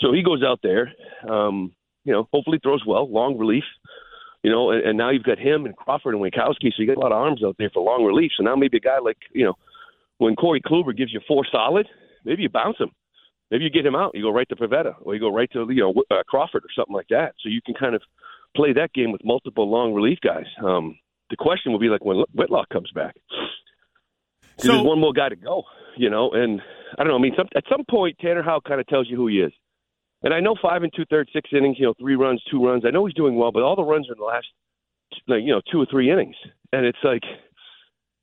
So 0.00 0.12
he 0.12 0.22
goes 0.22 0.42
out 0.42 0.60
there. 0.62 0.92
Um, 1.28 1.72
you 2.06 2.12
know, 2.12 2.28
hopefully 2.32 2.58
throws 2.62 2.84
well, 2.86 3.10
long 3.10 3.36
relief. 3.36 3.64
You 4.42 4.52
know, 4.52 4.70
and, 4.70 4.80
and 4.86 4.96
now 4.96 5.10
you've 5.10 5.24
got 5.24 5.38
him 5.38 5.66
and 5.66 5.76
Crawford 5.76 6.14
and 6.14 6.22
Winckowski, 6.22 6.70
so 6.70 6.78
you 6.78 6.86
got 6.86 6.96
a 6.96 7.00
lot 7.00 7.10
of 7.10 7.18
arms 7.18 7.42
out 7.44 7.56
there 7.58 7.70
for 7.74 7.82
long 7.82 8.04
relief. 8.04 8.30
So 8.36 8.44
now 8.44 8.54
maybe 8.54 8.76
a 8.76 8.80
guy 8.80 8.98
like 9.02 9.18
you 9.32 9.44
know 9.44 9.54
when 10.18 10.36
Corey 10.36 10.60
Kluber 10.60 10.96
gives 10.96 11.12
you 11.12 11.20
four 11.26 11.44
solid, 11.50 11.88
maybe 12.24 12.42
you 12.42 12.48
bounce 12.48 12.78
him. 12.78 12.90
Maybe 13.50 13.64
you 13.64 13.70
get 13.70 13.84
him 13.84 13.96
out. 13.96 14.12
You 14.14 14.22
go 14.22 14.30
right 14.30 14.48
to 14.48 14.56
Pivetta, 14.56 14.94
or 15.02 15.14
you 15.14 15.20
go 15.20 15.32
right 15.34 15.50
to 15.52 15.66
you 15.68 15.82
know 15.82 15.94
uh, 16.10 16.22
Crawford 16.28 16.64
or 16.64 16.70
something 16.76 16.94
like 16.94 17.08
that. 17.10 17.34
So 17.42 17.48
you 17.48 17.60
can 17.60 17.74
kind 17.74 17.96
of 17.96 18.02
play 18.54 18.72
that 18.74 18.92
game 18.92 19.10
with 19.10 19.22
multiple 19.24 19.68
long 19.68 19.92
relief 19.92 20.18
guys. 20.22 20.46
Um, 20.64 20.96
the 21.28 21.36
question 21.36 21.72
will 21.72 21.80
be 21.80 21.88
like 21.88 22.04
when 22.04 22.22
Whitlock 22.32 22.68
comes 22.68 22.90
back. 22.94 23.16
So, 24.58 24.68
there's 24.68 24.82
one 24.82 25.00
more 25.00 25.12
guy 25.12 25.28
to 25.28 25.36
go, 25.36 25.64
you 25.96 26.08
know, 26.08 26.30
and 26.32 26.62
I 26.98 27.02
don't 27.02 27.08
know. 27.08 27.18
I 27.18 27.20
mean, 27.20 27.34
some, 27.36 27.48
at 27.54 27.64
some 27.68 27.84
point, 27.90 28.16
Tanner 28.20 28.42
Houck 28.42 28.64
kind 28.64 28.80
of 28.80 28.86
tells 28.86 29.06
you 29.10 29.16
who 29.16 29.26
he 29.26 29.40
is. 29.40 29.52
And 30.22 30.32
I 30.32 30.40
know 30.40 30.56
five 30.60 30.82
and 30.82 30.92
two 30.94 31.04
thirds, 31.10 31.30
six 31.32 31.50
innings, 31.52 31.76
you 31.78 31.86
know, 31.86 31.94
three 32.00 32.16
runs, 32.16 32.42
two 32.50 32.64
runs. 32.64 32.84
I 32.86 32.90
know 32.90 33.06
he's 33.06 33.14
doing 33.14 33.36
well, 33.36 33.52
but 33.52 33.62
all 33.62 33.76
the 33.76 33.84
runs 33.84 34.08
are 34.08 34.12
in 34.12 34.18
the 34.18 34.24
last, 34.24 34.46
like, 35.28 35.42
you 35.42 35.52
know, 35.52 35.60
two 35.70 35.80
or 35.80 35.86
three 35.90 36.10
innings, 36.10 36.36
and 36.72 36.86
it's 36.86 36.98
like 37.04 37.22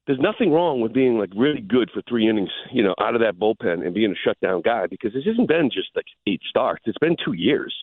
there's 0.06 0.20
nothing 0.20 0.52
wrong 0.52 0.82
with 0.82 0.94
being 0.94 1.18
like 1.18 1.30
really 1.36 1.62
good 1.62 1.90
for 1.94 2.02
three 2.08 2.30
innings, 2.30 2.50
you 2.72 2.84
know, 2.84 2.94
out 3.00 3.16
of 3.16 3.22
that 3.22 3.40
bullpen 3.40 3.86
and 3.86 3.94
being 3.94 4.12
a 4.12 4.28
shutdown 4.28 4.62
guy 4.62 4.86
because 4.88 5.14
this 5.14 5.24
hasn't 5.26 5.48
been 5.48 5.70
just 5.74 5.90
like 5.96 6.06
eight 6.28 6.42
starts. 6.50 6.84
It's 6.86 6.98
been 6.98 7.16
two 7.24 7.34
years. 7.34 7.74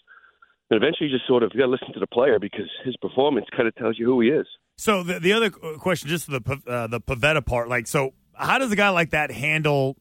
And 0.71 0.77
eventually 0.77 1.09
you 1.09 1.17
just 1.17 1.27
sort 1.27 1.43
of 1.43 1.51
got 1.53 1.65
to 1.65 1.67
listen 1.67 1.93
to 1.95 2.01
the 2.01 2.07
player 2.07 2.39
because 2.39 2.69
his 2.85 2.97
performance 2.99 3.47
kind 3.57 3.67
of 3.67 3.75
tells 3.75 3.99
you 3.99 4.05
who 4.07 4.21
he 4.21 4.29
is. 4.29 4.47
So 4.77 5.03
the, 5.03 5.19
the 5.19 5.33
other 5.33 5.51
question, 5.51 6.09
just 6.09 6.31
the, 6.31 6.41
uh, 6.67 6.87
the 6.87 7.01
Pivetta 7.01 7.45
part, 7.45 7.69
like, 7.69 7.87
so 7.87 8.13
how 8.35 8.59
does 8.59 8.71
a 8.71 8.77
guy 8.77 8.91
like 8.91 9.11
that 9.11 9.31
handle, 9.31 9.97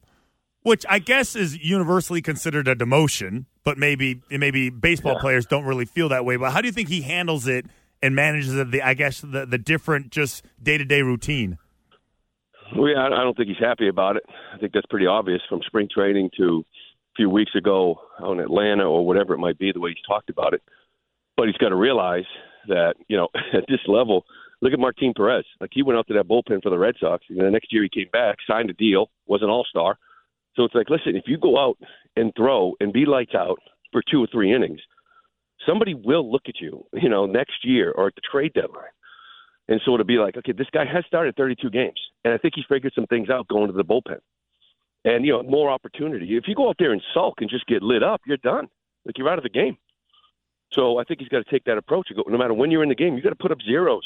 which 0.61 0.85
I 0.89 0.99
guess 0.99 1.35
is 1.35 1.57
universally 1.57 2.21
considered 2.21 2.67
a 2.67 2.75
demotion, 2.75 3.45
but 3.69 3.77
maybe, 3.77 4.19
maybe 4.31 4.71
baseball 4.71 5.13
yeah. 5.13 5.21
players 5.21 5.45
don't 5.45 5.63
really 5.63 5.85
feel 5.85 6.09
that 6.09 6.25
way. 6.25 6.37
But 6.37 6.53
how 6.53 6.59
do 6.59 6.65
you 6.67 6.71
think 6.71 6.89
he 6.89 7.01
handles 7.01 7.45
it 7.45 7.67
and 8.01 8.15
manages 8.15 8.55
the, 8.55 8.81
I 8.81 8.95
guess, 8.95 9.21
the, 9.21 9.45
the 9.45 9.59
different 9.59 10.09
just 10.09 10.43
day 10.59 10.79
to 10.79 10.83
day 10.83 11.03
routine? 11.03 11.59
Well, 12.75 12.89
yeah, 12.89 13.05
I 13.05 13.09
don't 13.09 13.37
think 13.37 13.47
he's 13.47 13.59
happy 13.59 13.87
about 13.87 14.15
it. 14.15 14.23
I 14.55 14.57
think 14.57 14.73
that's 14.73 14.87
pretty 14.87 15.05
obvious 15.05 15.43
from 15.47 15.61
spring 15.67 15.87
training 15.93 16.31
to 16.37 16.65
a 16.65 17.15
few 17.15 17.29
weeks 17.29 17.53
ago 17.53 18.01
in 18.27 18.39
Atlanta 18.39 18.89
or 18.89 19.05
whatever 19.05 19.35
it 19.35 19.37
might 19.37 19.59
be, 19.59 19.71
the 19.71 19.79
way 19.79 19.91
he's 19.91 20.03
talked 20.07 20.31
about 20.31 20.55
it. 20.55 20.63
But 21.37 21.45
he's 21.45 21.57
got 21.57 21.69
to 21.69 21.75
realize 21.75 22.25
that, 22.69 22.95
you 23.07 23.17
know, 23.17 23.27
at 23.53 23.65
this 23.67 23.81
level, 23.85 24.25
look 24.61 24.73
at 24.73 24.79
Martin 24.79 25.13
Perez. 25.15 25.45
Like 25.61 25.69
he 25.73 25.83
went 25.83 25.99
out 25.99 26.07
to 26.07 26.15
that 26.15 26.27
bullpen 26.27 26.63
for 26.63 26.71
the 26.71 26.79
Red 26.79 26.95
Sox. 26.99 27.23
And 27.29 27.39
the 27.39 27.51
next 27.51 27.71
year 27.71 27.83
he 27.83 27.89
came 27.89 28.09
back, 28.11 28.37
signed 28.47 28.71
a 28.71 28.73
deal, 28.73 29.11
was 29.27 29.43
an 29.43 29.49
all 29.51 29.67
star. 29.69 29.99
So 30.59 30.65
it's 30.65 30.75
like, 30.75 30.89
listen, 30.89 31.15
if 31.15 31.23
you 31.25 31.37
go 31.37 31.57
out 31.57 31.77
and 32.17 32.33
throw 32.35 32.73
and 32.81 32.91
be 32.91 33.05
lights 33.05 33.33
out 33.33 33.59
for 33.93 34.01
two 34.11 34.21
or 34.21 34.27
three 34.29 34.53
innings, 34.53 34.81
somebody 35.65 35.93
will 35.93 36.29
look 36.29 36.41
at 36.49 36.59
you, 36.59 36.85
you 36.91 37.07
know, 37.07 37.25
next 37.25 37.63
year 37.63 37.93
or 37.93 38.07
at 38.07 38.15
the 38.15 38.21
trade 38.29 38.51
deadline 38.53 38.91
and 39.69 39.79
sort 39.85 40.01
of 40.01 40.07
be 40.07 40.17
like, 40.17 40.35
okay, 40.35 40.51
this 40.51 40.67
guy 40.73 40.83
has 40.83 41.05
started 41.05 41.37
32 41.37 41.69
games, 41.69 42.01
and 42.25 42.33
I 42.33 42.37
think 42.37 42.55
he 42.57 42.63
figured 42.67 42.91
some 42.93 43.05
things 43.05 43.29
out 43.29 43.47
going 43.47 43.67
to 43.67 43.73
the 43.73 43.85
bullpen, 43.85 44.19
and 45.05 45.25
you 45.25 45.31
know, 45.31 45.43
more 45.43 45.69
opportunity. 45.69 46.35
If 46.35 46.43
you 46.47 46.55
go 46.55 46.67
out 46.67 46.75
there 46.77 46.91
and 46.91 47.01
sulk 47.13 47.35
and 47.37 47.49
just 47.49 47.65
get 47.67 47.81
lit 47.81 48.03
up, 48.03 48.19
you're 48.27 48.35
done. 48.37 48.67
Like 49.05 49.17
you're 49.17 49.29
out 49.29 49.37
of 49.37 49.43
the 49.43 49.49
game. 49.49 49.77
So 50.73 50.97
I 50.97 51.05
think 51.05 51.21
he's 51.21 51.29
got 51.29 51.45
to 51.45 51.49
take 51.49 51.63
that 51.65 51.77
approach. 51.77 52.09
No 52.27 52.37
matter 52.37 52.53
when 52.53 52.69
you're 52.69 52.83
in 52.83 52.89
the 52.89 52.95
game, 52.95 53.15
you 53.15 53.21
got 53.21 53.29
to 53.29 53.35
put 53.35 53.51
up 53.51 53.59
zeros. 53.65 54.05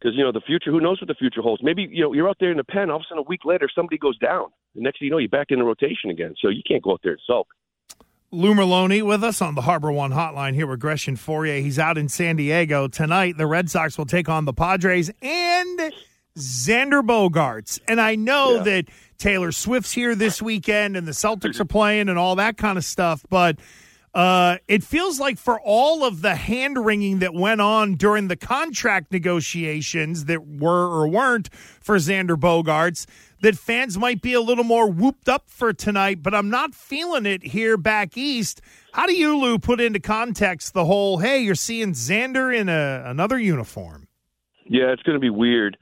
Because 0.00 0.16
you 0.16 0.22
know 0.22 0.30
the 0.32 0.40
future. 0.40 0.70
Who 0.70 0.80
knows 0.80 1.00
what 1.00 1.08
the 1.08 1.14
future 1.14 1.42
holds? 1.42 1.62
Maybe 1.62 1.88
you 1.90 2.02
know 2.02 2.12
you're 2.12 2.28
out 2.28 2.36
there 2.38 2.50
in 2.52 2.56
the 2.56 2.64
pen. 2.64 2.88
All 2.90 2.96
of 2.96 3.02
a 3.02 3.04
sudden, 3.08 3.18
a 3.18 3.22
week 3.28 3.44
later, 3.44 3.68
somebody 3.74 3.98
goes 3.98 4.16
down. 4.18 4.46
The 4.74 4.82
next 4.82 5.00
thing 5.00 5.06
you 5.06 5.10
know, 5.10 5.18
you're 5.18 5.28
back 5.28 5.48
in 5.50 5.58
the 5.58 5.64
rotation 5.64 6.10
again. 6.10 6.34
So 6.40 6.48
you 6.50 6.62
can't 6.66 6.82
go 6.82 6.92
out 6.92 7.00
there 7.02 7.12
and 7.12 7.20
sulk. 7.26 7.48
Lou 8.30 8.52
Merloni 8.54 9.02
with 9.02 9.24
us 9.24 9.40
on 9.40 9.54
the 9.54 9.62
Harbor 9.62 9.90
One 9.90 10.12
hotline 10.12 10.54
here 10.54 10.66
with 10.66 10.78
Gresh 10.80 11.08
and 11.08 11.16
Fauria. 11.16 11.62
He's 11.62 11.78
out 11.78 11.96
in 11.98 12.08
San 12.08 12.36
Diego 12.36 12.86
tonight. 12.86 13.38
The 13.38 13.46
Red 13.46 13.70
Sox 13.70 13.96
will 13.96 14.04
take 14.06 14.28
on 14.28 14.44
the 14.44 14.52
Padres 14.52 15.10
and 15.22 15.92
Xander 16.36 17.02
Bogaerts. 17.02 17.80
And 17.88 18.00
I 18.00 18.14
know 18.16 18.56
Yeah. 18.56 18.62
that 18.64 18.84
Taylor 19.16 19.50
Swift's 19.50 19.92
here 19.92 20.14
this 20.14 20.42
weekend 20.42 20.96
and 20.96 21.08
the 21.08 21.12
Celtics 21.12 21.58
are 21.58 21.64
playing 21.64 22.08
and 22.10 22.18
all 22.18 22.36
that 22.36 22.56
kind 22.58 22.76
of 22.78 22.84
stuff, 22.84 23.24
but 23.30 23.56
uh, 24.18 24.58
it 24.66 24.82
feels 24.82 25.20
like 25.20 25.38
for 25.38 25.60
all 25.60 26.04
of 26.04 26.22
the 26.22 26.34
hand 26.34 26.84
wringing 26.84 27.20
that 27.20 27.32
went 27.32 27.60
on 27.60 27.94
during 27.94 28.26
the 28.26 28.34
contract 28.34 29.12
negotiations 29.12 30.24
that 30.24 30.44
were 30.44 30.88
or 30.88 31.06
weren't 31.06 31.48
for 31.54 31.98
Xander 31.98 32.34
Bogaerts, 32.34 33.06
that 33.42 33.54
fans 33.54 33.96
might 33.96 34.20
be 34.20 34.32
a 34.32 34.40
little 34.40 34.64
more 34.64 34.90
whooped 34.90 35.28
up 35.28 35.48
for 35.48 35.72
tonight, 35.72 36.20
but 36.20 36.34
I'm 36.34 36.50
not 36.50 36.74
feeling 36.74 37.26
it 37.26 37.44
here 37.44 37.76
back 37.76 38.16
east. 38.16 38.60
How 38.92 39.06
do 39.06 39.14
you, 39.14 39.38
Lou, 39.38 39.56
put 39.56 39.80
into 39.80 40.00
context 40.00 40.74
the 40.74 40.84
whole, 40.84 41.18
hey, 41.18 41.38
you're 41.38 41.54
seeing 41.54 41.92
Xander 41.92 42.52
in 42.52 42.68
a, 42.68 43.04
another 43.06 43.38
uniform? 43.38 44.08
Yeah, 44.64 44.90
it's 44.90 45.02
going 45.04 45.14
to 45.14 45.20
be 45.20 45.30
weird. 45.30 45.76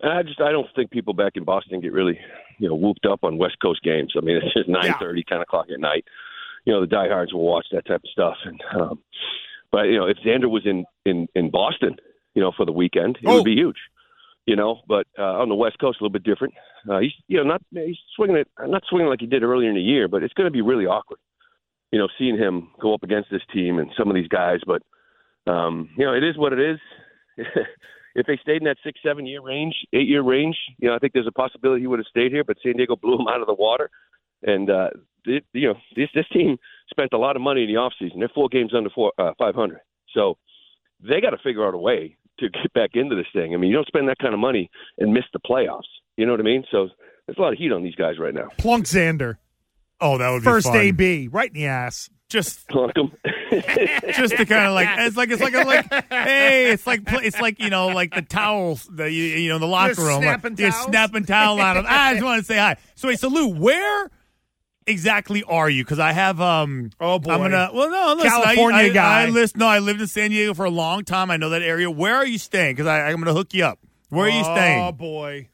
And 0.00 0.10
I 0.10 0.22
just 0.22 0.40
I 0.40 0.52
don't 0.52 0.68
think 0.74 0.90
people 0.90 1.12
back 1.12 1.32
in 1.34 1.44
Boston 1.44 1.82
get 1.82 1.92
really 1.92 2.18
you 2.58 2.66
know 2.66 2.76
whooped 2.76 3.04
up 3.04 3.24
on 3.24 3.36
West 3.36 3.56
Coast 3.60 3.82
games. 3.82 4.14
I 4.16 4.22
mean, 4.22 4.36
it's 4.36 4.54
just 4.54 4.70
nine 4.70 4.94
thirty, 4.98 5.22
ten 5.22 5.42
o'clock 5.42 5.66
at 5.70 5.80
night. 5.80 6.06
You 6.64 6.72
know, 6.72 6.80
the 6.80 6.86
diehards 6.86 7.32
will 7.32 7.44
watch 7.44 7.66
that 7.72 7.86
type 7.86 8.02
of 8.04 8.10
stuff. 8.10 8.36
And 8.44 8.60
um, 8.80 8.98
but 9.70 9.82
you 9.84 9.98
know, 9.98 10.06
if 10.06 10.16
Xander 10.18 10.50
was 10.50 10.62
in 10.66 10.84
in 11.04 11.26
in 11.34 11.50
Boston, 11.50 11.96
you 12.34 12.42
know, 12.42 12.52
for 12.56 12.64
the 12.66 12.72
weekend, 12.72 13.16
it 13.22 13.26
Oh. 13.28 13.36
would 13.36 13.44
be 13.44 13.54
huge. 13.54 13.76
You 14.46 14.56
know, 14.56 14.80
but 14.86 15.06
uh, 15.18 15.40
on 15.40 15.48
the 15.48 15.54
West 15.54 15.78
Coast, 15.78 16.00
a 16.00 16.04
little 16.04 16.12
bit 16.12 16.22
different. 16.22 16.52
Uh, 16.88 16.98
he's 16.98 17.12
you 17.28 17.38
know 17.38 17.44
not 17.44 17.62
he's 17.72 17.96
swinging 18.14 18.36
it 18.36 18.48
not 18.60 18.82
swinging 18.90 19.08
like 19.08 19.20
he 19.20 19.26
did 19.26 19.42
earlier 19.42 19.68
in 19.70 19.74
the 19.74 19.80
year, 19.80 20.06
but 20.06 20.22
it's 20.22 20.34
going 20.34 20.46
to 20.46 20.50
be 20.50 20.60
really 20.62 20.84
awkward. 20.86 21.18
You 21.92 21.98
know, 21.98 22.08
seeing 22.18 22.36
him 22.36 22.68
go 22.80 22.92
up 22.92 23.02
against 23.02 23.30
this 23.30 23.40
team 23.54 23.78
and 23.78 23.90
some 23.96 24.08
of 24.08 24.14
these 24.14 24.28
guys, 24.28 24.60
but 24.66 24.82
um, 25.50 25.88
you 25.96 26.04
know, 26.04 26.12
it 26.14 26.24
is 26.24 26.36
what 26.36 26.52
it 26.52 26.58
is. 26.60 26.78
if 28.14 28.26
they 28.26 28.36
stayed 28.42 28.58
in 28.58 28.64
that 28.64 28.76
six, 28.84 29.00
seven 29.04 29.26
year 29.26 29.40
range, 29.42 29.74
eight 29.92 30.08
year 30.08 30.22
range, 30.22 30.56
you 30.78 30.88
know, 30.88 30.94
I 30.94 30.98
think 30.98 31.12
there's 31.14 31.26
a 31.26 31.32
possibility 31.32 31.80
he 31.82 31.86
would 31.86 31.98
have 31.98 32.06
stayed 32.06 32.32
here. 32.32 32.44
But 32.44 32.56
San 32.62 32.74
Diego 32.76 32.96
blew 32.96 33.14
him 33.18 33.28
out 33.28 33.40
of 33.40 33.46
the 33.46 33.54
water, 33.54 33.90
and 34.42 34.68
uh, 34.70 34.90
it, 35.26 35.44
you 35.52 35.68
know, 35.68 35.74
this 35.96 36.08
this 36.14 36.26
team 36.32 36.56
spent 36.90 37.12
a 37.12 37.18
lot 37.18 37.36
of 37.36 37.42
money 37.42 37.62
in 37.64 37.68
the 37.68 37.74
offseason. 37.80 38.18
They're 38.18 38.28
four 38.34 38.48
games 38.48 38.72
under 38.76 38.90
four, 38.90 39.12
uh, 39.18 39.32
500, 39.38 39.78
so 40.14 40.36
they 41.00 41.20
got 41.20 41.30
to 41.30 41.38
figure 41.38 41.66
out 41.66 41.74
a 41.74 41.78
way 41.78 42.16
to 42.40 42.48
get 42.48 42.72
back 42.72 42.90
into 42.94 43.14
this 43.14 43.26
thing. 43.32 43.54
I 43.54 43.56
mean, 43.56 43.70
you 43.70 43.76
don't 43.76 43.86
spend 43.86 44.08
that 44.08 44.18
kind 44.18 44.34
of 44.34 44.40
money 44.40 44.70
and 44.98 45.12
miss 45.12 45.24
the 45.32 45.38
playoffs. 45.38 45.82
You 46.16 46.26
know 46.26 46.32
what 46.32 46.40
I 46.40 46.44
mean? 46.44 46.64
So 46.70 46.88
there's 47.26 47.38
a 47.38 47.40
lot 47.40 47.52
of 47.52 47.58
heat 47.58 47.72
on 47.72 47.82
these 47.82 47.94
guys 47.94 48.18
right 48.18 48.34
now. 48.34 48.48
Plunk 48.58 48.86
Xander. 48.86 49.36
Oh, 50.00 50.18
that 50.18 50.30
would 50.30 50.40
be 50.40 50.44
First 50.44 50.66
fun. 50.66 50.76
AB, 50.76 51.28
right 51.28 51.48
in 51.48 51.54
the 51.54 51.66
ass. 51.66 52.10
Just 52.28 52.66
Plunk 52.68 52.92
'em. 52.98 53.12
just 54.16 54.36
to 54.36 54.44
kind 54.46 54.66
of 54.66 54.72
like 54.74 54.88
it's 54.98 55.16
like 55.16 55.30
it's 55.30 55.40
like 55.42 55.54
a, 55.54 55.62
like 55.62 56.04
hey 56.10 56.72
it's 56.72 56.86
like 56.86 57.04
pl- 57.04 57.20
it's 57.22 57.40
like 57.40 57.60
you 57.60 57.70
know 57.70 57.88
like 57.88 58.12
the 58.12 58.22
towels 58.22 58.88
the 58.90 59.08
you, 59.08 59.22
you 59.24 59.48
know 59.48 59.58
the 59.58 59.66
locker 59.66 59.94
You're 59.98 60.06
room 60.08 60.22
snapping 60.22 60.56
you're 60.56 60.70
towels? 60.70 60.86
snapping 60.86 61.24
towel 61.26 61.60
on 61.60 61.76
them. 61.76 61.84
I 61.86 62.14
just 62.14 62.24
want 62.24 62.40
to 62.40 62.44
say 62.44 62.56
hi. 62.56 62.76
So 62.96 63.08
wait, 63.08 63.20
so 63.20 63.28
Lou, 63.28 63.48
where 63.48 64.10
exactly 64.86 65.42
are 65.44 65.68
you? 65.70 65.84
Because 65.84 65.98
I 65.98 66.12
have 66.12 66.40
um 66.40 66.90
Oh, 67.00 67.18
boy. 67.18 67.32
I'm 67.32 67.40
gonna 67.40 67.70
well 67.72 67.90
no 67.90 68.14
listen, 68.14 68.30
California 68.30 68.80
I, 68.82 68.84
I, 68.84 68.88
guy. 68.90 69.22
I 69.22 69.26
listen 69.26 69.58
no 69.60 69.66
I 69.66 69.78
lived 69.78 70.00
in 70.00 70.06
San 70.06 70.30
Diego 70.30 70.54
for 70.54 70.64
a 70.64 70.70
long 70.70 71.04
time. 71.04 71.30
I 71.30 71.36
know 71.36 71.50
that 71.50 71.62
area. 71.62 71.90
Where 71.90 72.14
are 72.16 72.26
you 72.26 72.38
staying? 72.38 72.76
Because 72.76 72.86
I'm 72.86 73.16
gonna 73.18 73.32
hook 73.34 73.54
you 73.54 73.64
up. 73.64 73.78
Where 74.10 74.26
are 74.26 74.30
you 74.30 74.44
staying? 74.44 74.82
Oh, 74.84 74.92
boy. 74.92 75.48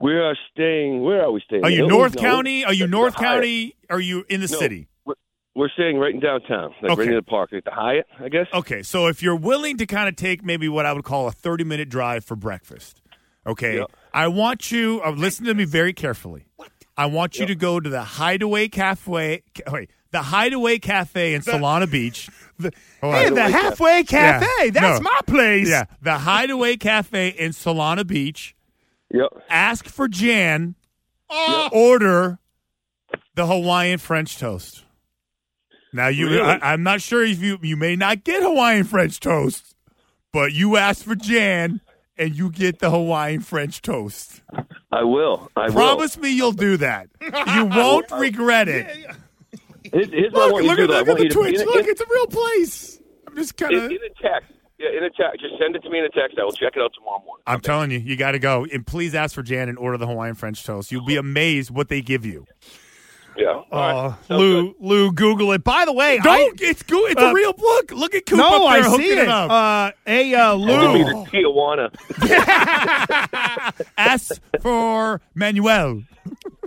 we 0.00 0.12
are 0.14 0.36
staying. 0.52 1.02
Where 1.02 1.22
are 1.24 1.30
we 1.30 1.40
staying? 1.46 1.64
Are 1.64 1.70
you 1.70 1.78
Hilton? 1.78 1.96
North 1.98 2.14
No, 2.16 2.20
County? 2.22 2.64
Are 2.64 2.72
you 2.74 2.86
North 2.88 3.14
County? 3.16 3.76
Are 3.88 4.00
you 4.00 4.24
in 4.28 4.40
the 4.40 4.48
No. 4.50 4.58
city? 4.58 4.88
We're, 5.04 5.14
we're 5.54 5.68
staying 5.68 5.98
right 5.98 6.12
in 6.14 6.18
downtown, 6.20 6.74
like 6.82 6.92
Okay. 6.92 7.00
right 7.02 7.08
near 7.10 7.20
the 7.20 7.22
park, 7.26 7.50
like 7.52 7.62
the 7.64 7.70
Hyatt, 7.70 8.06
I 8.18 8.28
guess. 8.28 8.46
Okay, 8.52 8.82
so 8.82 9.06
if 9.06 9.22
you're 9.22 9.36
willing 9.36 9.76
to 9.76 9.86
kind 9.86 10.08
of 10.08 10.16
take 10.16 10.42
maybe 10.44 10.68
what 10.68 10.86
I 10.86 10.92
would 10.92 11.04
call 11.04 11.28
a 11.28 11.32
30 11.32 11.62
minute 11.64 11.88
drive 11.88 12.24
for 12.24 12.34
breakfast, 12.34 13.00
okay, 13.46 13.76
Yeah. 13.78 13.84
I 14.12 14.26
want 14.28 14.72
you, 14.72 15.00
uh, 15.04 15.10
listen 15.12 15.44
to 15.46 15.54
me 15.54 15.64
very 15.64 15.92
carefully. 15.92 16.46
I 16.96 17.06
want 17.06 17.38
you 17.38 17.46
to 17.46 17.54
go 17.54 17.80
to 17.80 17.88
the 17.88 18.02
Hideaway 18.02 18.68
Cafe, 18.68 19.42
wait, 19.70 19.90
the 20.10 20.22
Hideaway 20.22 20.78
Cafe 20.78 21.34
in 21.34 21.42
Solana 21.42 21.90
Beach. 21.90 22.28
The, 22.58 22.70
oh, 23.02 23.10
hey, 23.10 23.28
the 23.30 23.42
halfway 23.42 24.04
cafe. 24.04 24.46
Yeah. 24.62 24.70
That's 24.70 25.00
No. 25.00 25.10
my 25.10 25.20
place. 25.26 25.68
Yeah, 25.68 25.84
the 26.00 26.18
Hideaway 26.18 26.76
Cafe 26.76 27.30
in 27.30 27.50
Solana 27.50 28.06
Beach. 28.06 28.54
Yep. 29.10 29.30
Ask 29.48 29.86
for 29.88 30.06
Jan. 30.06 30.76
Order 31.72 32.38
the 33.34 33.46
Hawaiian 33.46 33.98
French 33.98 34.38
toast. 34.38 34.84
Now 35.92 36.06
you, 36.08 36.28
Really? 36.28 36.40
I, 36.42 36.72
I'm 36.72 36.84
not 36.84 37.00
sure 37.00 37.24
if 37.24 37.42
you 37.42 37.58
you 37.62 37.76
may 37.76 37.96
not 37.96 38.22
get 38.22 38.42
Hawaiian 38.42 38.84
French 38.84 39.18
toast, 39.18 39.74
but 40.32 40.52
you 40.52 40.76
ask 40.76 41.04
for 41.04 41.14
Jan 41.16 41.80
and 42.18 42.36
you 42.36 42.50
get 42.50 42.78
the 42.78 42.90
Hawaiian 42.90 43.40
French 43.40 43.82
toast. 43.82 44.42
I 44.90 45.02
will. 45.04 45.50
I 45.56 45.68
Promise 45.70 46.18
me 46.18 46.30
you'll 46.30 46.52
do 46.52 46.76
that. 46.78 47.08
You 47.20 47.64
won't 47.66 48.10
regret 48.12 48.68
it. 48.68 48.86
will. 48.86 49.14
Here's, 49.92 50.08
here's 50.10 50.32
Look, 50.32 50.52
look 50.62 50.70
at 50.70 50.76
do. 50.76 50.86
though. 50.86 50.94
I 50.96 51.00
look 51.00 51.08
at 51.08 51.16
the 51.18 51.22
you 51.24 51.28
to- 51.30 51.34
Twitch. 51.34 51.58
Look, 51.58 51.84
in- 51.84 51.90
it's 51.90 52.00
a 52.00 52.06
real 52.10 52.26
place. 52.26 53.00
I'm 53.26 53.36
just 53.36 53.56
kind 53.56 53.72
in, 53.74 53.78
of. 53.84 53.90
in 53.90 53.96
a 53.98 54.22
text. 54.22 54.52
Yeah, 54.78 54.88
in 54.96 55.04
a 55.04 55.10
text. 55.10 55.40
Just 55.40 55.54
send 55.60 55.76
it 55.76 55.80
to 55.82 55.90
me 55.90 55.98
in 55.98 56.04
a 56.04 56.08
text. 56.10 56.38
I 56.40 56.44
will 56.44 56.52
check 56.52 56.72
it 56.76 56.82
out 56.82 56.92
tomorrow 56.94 57.18
morning. 57.24 57.42
I'm 57.46 57.60
telling 57.60 57.90
you, 57.90 57.98
you 57.98 58.16
got 58.16 58.32
to 58.32 58.38
go 58.38 58.66
and 58.72 58.86
please 58.86 59.14
ask 59.14 59.34
for 59.34 59.42
Jan 59.42 59.68
and 59.68 59.78
order 59.78 59.96
the 59.98 60.06
Hawaiian 60.06 60.34
French 60.34 60.64
toast. 60.64 60.90
You'll 60.92 61.04
be 61.04 61.16
amazed 61.16 61.70
what 61.70 61.88
they 61.88 62.00
give 62.02 62.24
you. 62.26 62.46
Yeah. 63.36 63.46
All 63.48 63.66
Oh, 63.72 63.78
right. 63.78 64.14
Sounds 64.26 64.40
Lou, 64.40 64.62
good. 64.68 64.74
Lou, 64.80 65.12
Google 65.12 65.52
it. 65.52 65.64
By 65.64 65.84
the 65.86 65.92
way, 65.92 66.18
Don't. 66.22 66.60
it's 66.60 66.82
good. 66.82 67.12
It's 67.12 67.20
uh, 67.22 67.26
a 67.26 67.34
real 67.34 67.52
book. 67.54 67.90
Look 67.92 68.14
at 68.14 68.26
Coop 68.26 68.38
no, 68.38 68.66
up 68.66 68.72
there 68.74 68.82
I 68.82 68.82
hooking 68.82 69.06
see 69.06 69.18
it. 69.18 69.28
up. 69.28 69.50
Uh, 69.50 69.92
hey, 70.04 70.34
uh, 70.34 70.56
Give 70.56 70.66
me 70.66 71.04
Lou. 71.04 71.04
the 71.04 71.14
Tijuana. 71.30 71.90
Ask 73.96 74.40
for 74.60 75.20
Manuel. 75.34 76.02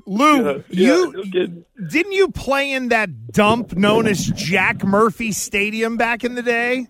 Lou, 0.07 0.45
Yeah, 0.45 0.57
you 0.69 1.11
no 1.13 1.23
didn't 1.89 2.11
you 2.11 2.27
play 2.29 2.71
in 2.71 2.89
that 2.89 3.31
dump 3.31 3.75
known 3.75 4.05
as 4.07 4.25
Jack 4.27 4.83
Murphy 4.83 5.31
Stadium 5.31 5.97
back 5.97 6.23
in 6.23 6.35
the 6.35 6.43
day? 6.43 6.85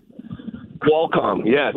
Qualcomm. 0.78 1.42
Yes. 1.46 1.74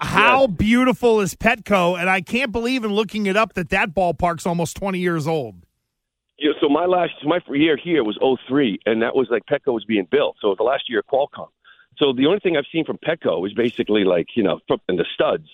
How 0.00 0.46
beautiful 0.48 1.20
is 1.20 1.34
Petco? 1.34 1.98
And 1.98 2.10
I 2.10 2.20
can't 2.20 2.50
believe 2.52 2.84
in 2.84 2.92
looking 2.92 3.26
it 3.26 3.36
up 3.36 3.54
that 3.54 3.70
that 3.70 3.94
ballpark's 3.94 4.46
almost 4.46 4.76
20 4.76 4.98
years 4.98 5.26
old. 5.28 5.54
Yeah, 6.40 6.52
so 6.60 6.68
my 6.70 6.86
last 6.86 7.12
my 7.24 7.38
year 7.52 7.76
here 7.76 8.02
was 8.02 8.18
'03, 8.48 8.80
and 8.86 9.02
that 9.02 9.14
was 9.14 9.28
like 9.30 9.42
Petco 9.44 9.74
was 9.74 9.84
being 9.84 10.06
built. 10.10 10.36
So 10.40 10.54
the 10.56 10.64
last 10.64 10.88
year 10.88 11.00
of 11.00 11.06
Qualcomm. 11.06 11.48
So 11.98 12.14
the 12.14 12.26
only 12.26 12.38
thing 12.40 12.56
I've 12.56 12.64
seen 12.72 12.86
from 12.86 12.96
Petco 12.98 13.46
is 13.46 13.52
basically 13.52 14.04
like 14.04 14.28
you 14.34 14.42
know 14.42 14.58
from 14.66 14.80
the 14.88 15.04
studs, 15.14 15.46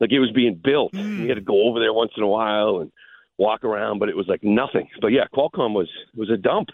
like 0.00 0.10
it 0.12 0.18
was 0.18 0.30
being 0.30 0.54
built. 0.54 0.94
You 0.94 1.28
had 1.28 1.34
to 1.34 1.40
go 1.42 1.68
over 1.68 1.78
there 1.78 1.92
once 1.92 2.12
in 2.16 2.22
a 2.22 2.26
while 2.26 2.78
and 2.80 2.90
walk 3.36 3.64
around, 3.64 3.98
but 3.98 4.08
it 4.08 4.16
was 4.16 4.26
like 4.28 4.42
nothing. 4.42 4.88
But 5.02 5.08
yeah, 5.08 5.24
Qualcomm 5.34 5.74
was 5.74 5.88
was 6.16 6.30
a 6.30 6.38
dump, 6.38 6.70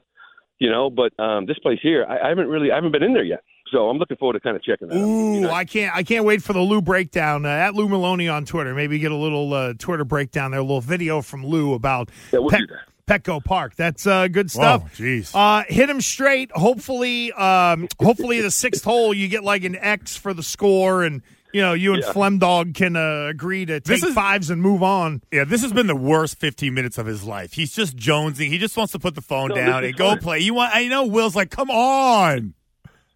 you 0.61 0.71
know. 0.71 0.89
But 0.89 1.19
um, 1.19 1.47
this 1.47 1.59
place 1.59 1.81
here, 1.83 2.07
I, 2.09 2.27
I 2.27 2.29
haven't 2.29 2.47
really 2.49 2.71
I 2.71 2.77
haven't 2.77 2.93
been 2.93 3.03
in 3.03 3.15
there 3.15 3.25
yet, 3.25 3.43
so 3.73 3.89
I'm 3.89 3.99
looking 3.99 4.17
forward 4.17 4.35
to 4.35 4.41
kind 4.41 4.55
of 4.57 4.63
checking 4.63 4.87
that. 4.89 4.95
out. 4.95 5.01
Ooh, 5.03 5.35
You 5.35 5.41
know, 5.41 5.51
I 5.53 5.65
can't 5.65 5.93
I 5.93 6.05
can't 6.05 6.25
wait 6.25 6.41
for 6.41 6.53
the 6.53 6.61
Lou 6.61 6.81
breakdown 6.81 7.45
uh, 7.45 7.49
at 7.49 7.75
Lou 7.75 7.89
Merloni 7.89 8.33
on 8.33 8.45
Twitter. 8.45 8.75
Maybe 8.77 9.01
get 9.01 9.11
a 9.11 9.17
little 9.17 9.53
uh, 9.53 9.75
Twitter 9.77 10.05
breakdown 10.05 10.53
there, 10.53 10.61
a 10.61 10.63
little 10.63 10.81
video 10.81 11.21
from 11.21 11.45
Lou 11.45 11.75
about 11.75 12.11
Yeah, 12.33 12.39
we'll 12.39 12.51
that. 12.51 12.69
Petco 13.07 13.43
Park. 13.45 13.77
That's 13.77 14.07
uh, 14.07 14.29
good 14.29 14.51
stuff. 14.51 14.97
Jeez. 14.97 15.31
Uh, 15.35 15.65
hit 15.69 15.89
him 15.89 16.01
straight. 16.01 16.51
Hopefully, 16.53 17.33
um, 17.33 17.87
hopefully 18.01 18.41
the 18.41 18.51
sixth 18.51 18.83
hole 18.85 19.15
you 19.15 19.29
get 19.29 19.45
like 19.45 19.65
an 19.65 19.77
X 19.77 20.17
for 20.17 20.35
the 20.35 20.43
score, 20.43 21.05
and 21.05 21.23
you 21.53 21.61
know 21.63 21.73
you 21.73 21.95
and 21.95 22.03
Yeah. 22.03 22.13
Flemdog 22.13 22.75
can 22.75 22.97
uh, 22.97 23.29
agree 23.31 23.65
to 23.65 23.79
This 23.81 24.01
take 24.01 24.09
is- 24.09 24.15
fives 24.15 24.51
and 24.51 24.61
move 24.61 24.83
on. 24.83 25.23
Yeah, 25.31 25.45
this 25.45 25.63
has 25.63 25.73
been 25.73 25.87
the 25.87 25.95
worst 25.97 26.39
15 26.41 26.75
minutes 26.75 26.99
of 26.99 27.07
his 27.07 27.23
life. 27.23 27.53
He's 27.53 27.73
just 27.73 27.97
jonesing. 27.97 28.49
He 28.49 28.59
just 28.59 28.77
wants 28.77 28.93
to 28.93 28.99
put 28.99 29.15
the 29.15 29.23
phone 29.23 29.49
No, 29.51 29.55
down 29.55 29.85
and 29.85 29.97
go 29.97 30.11
fun. 30.11 30.19
play. 30.19 30.39
You 30.41 30.55
want? 30.55 30.75
I 30.75 30.89
know 30.89 31.05
Will's 31.07 31.37
like, 31.37 31.51
come 31.51 31.71
on. 31.71 32.55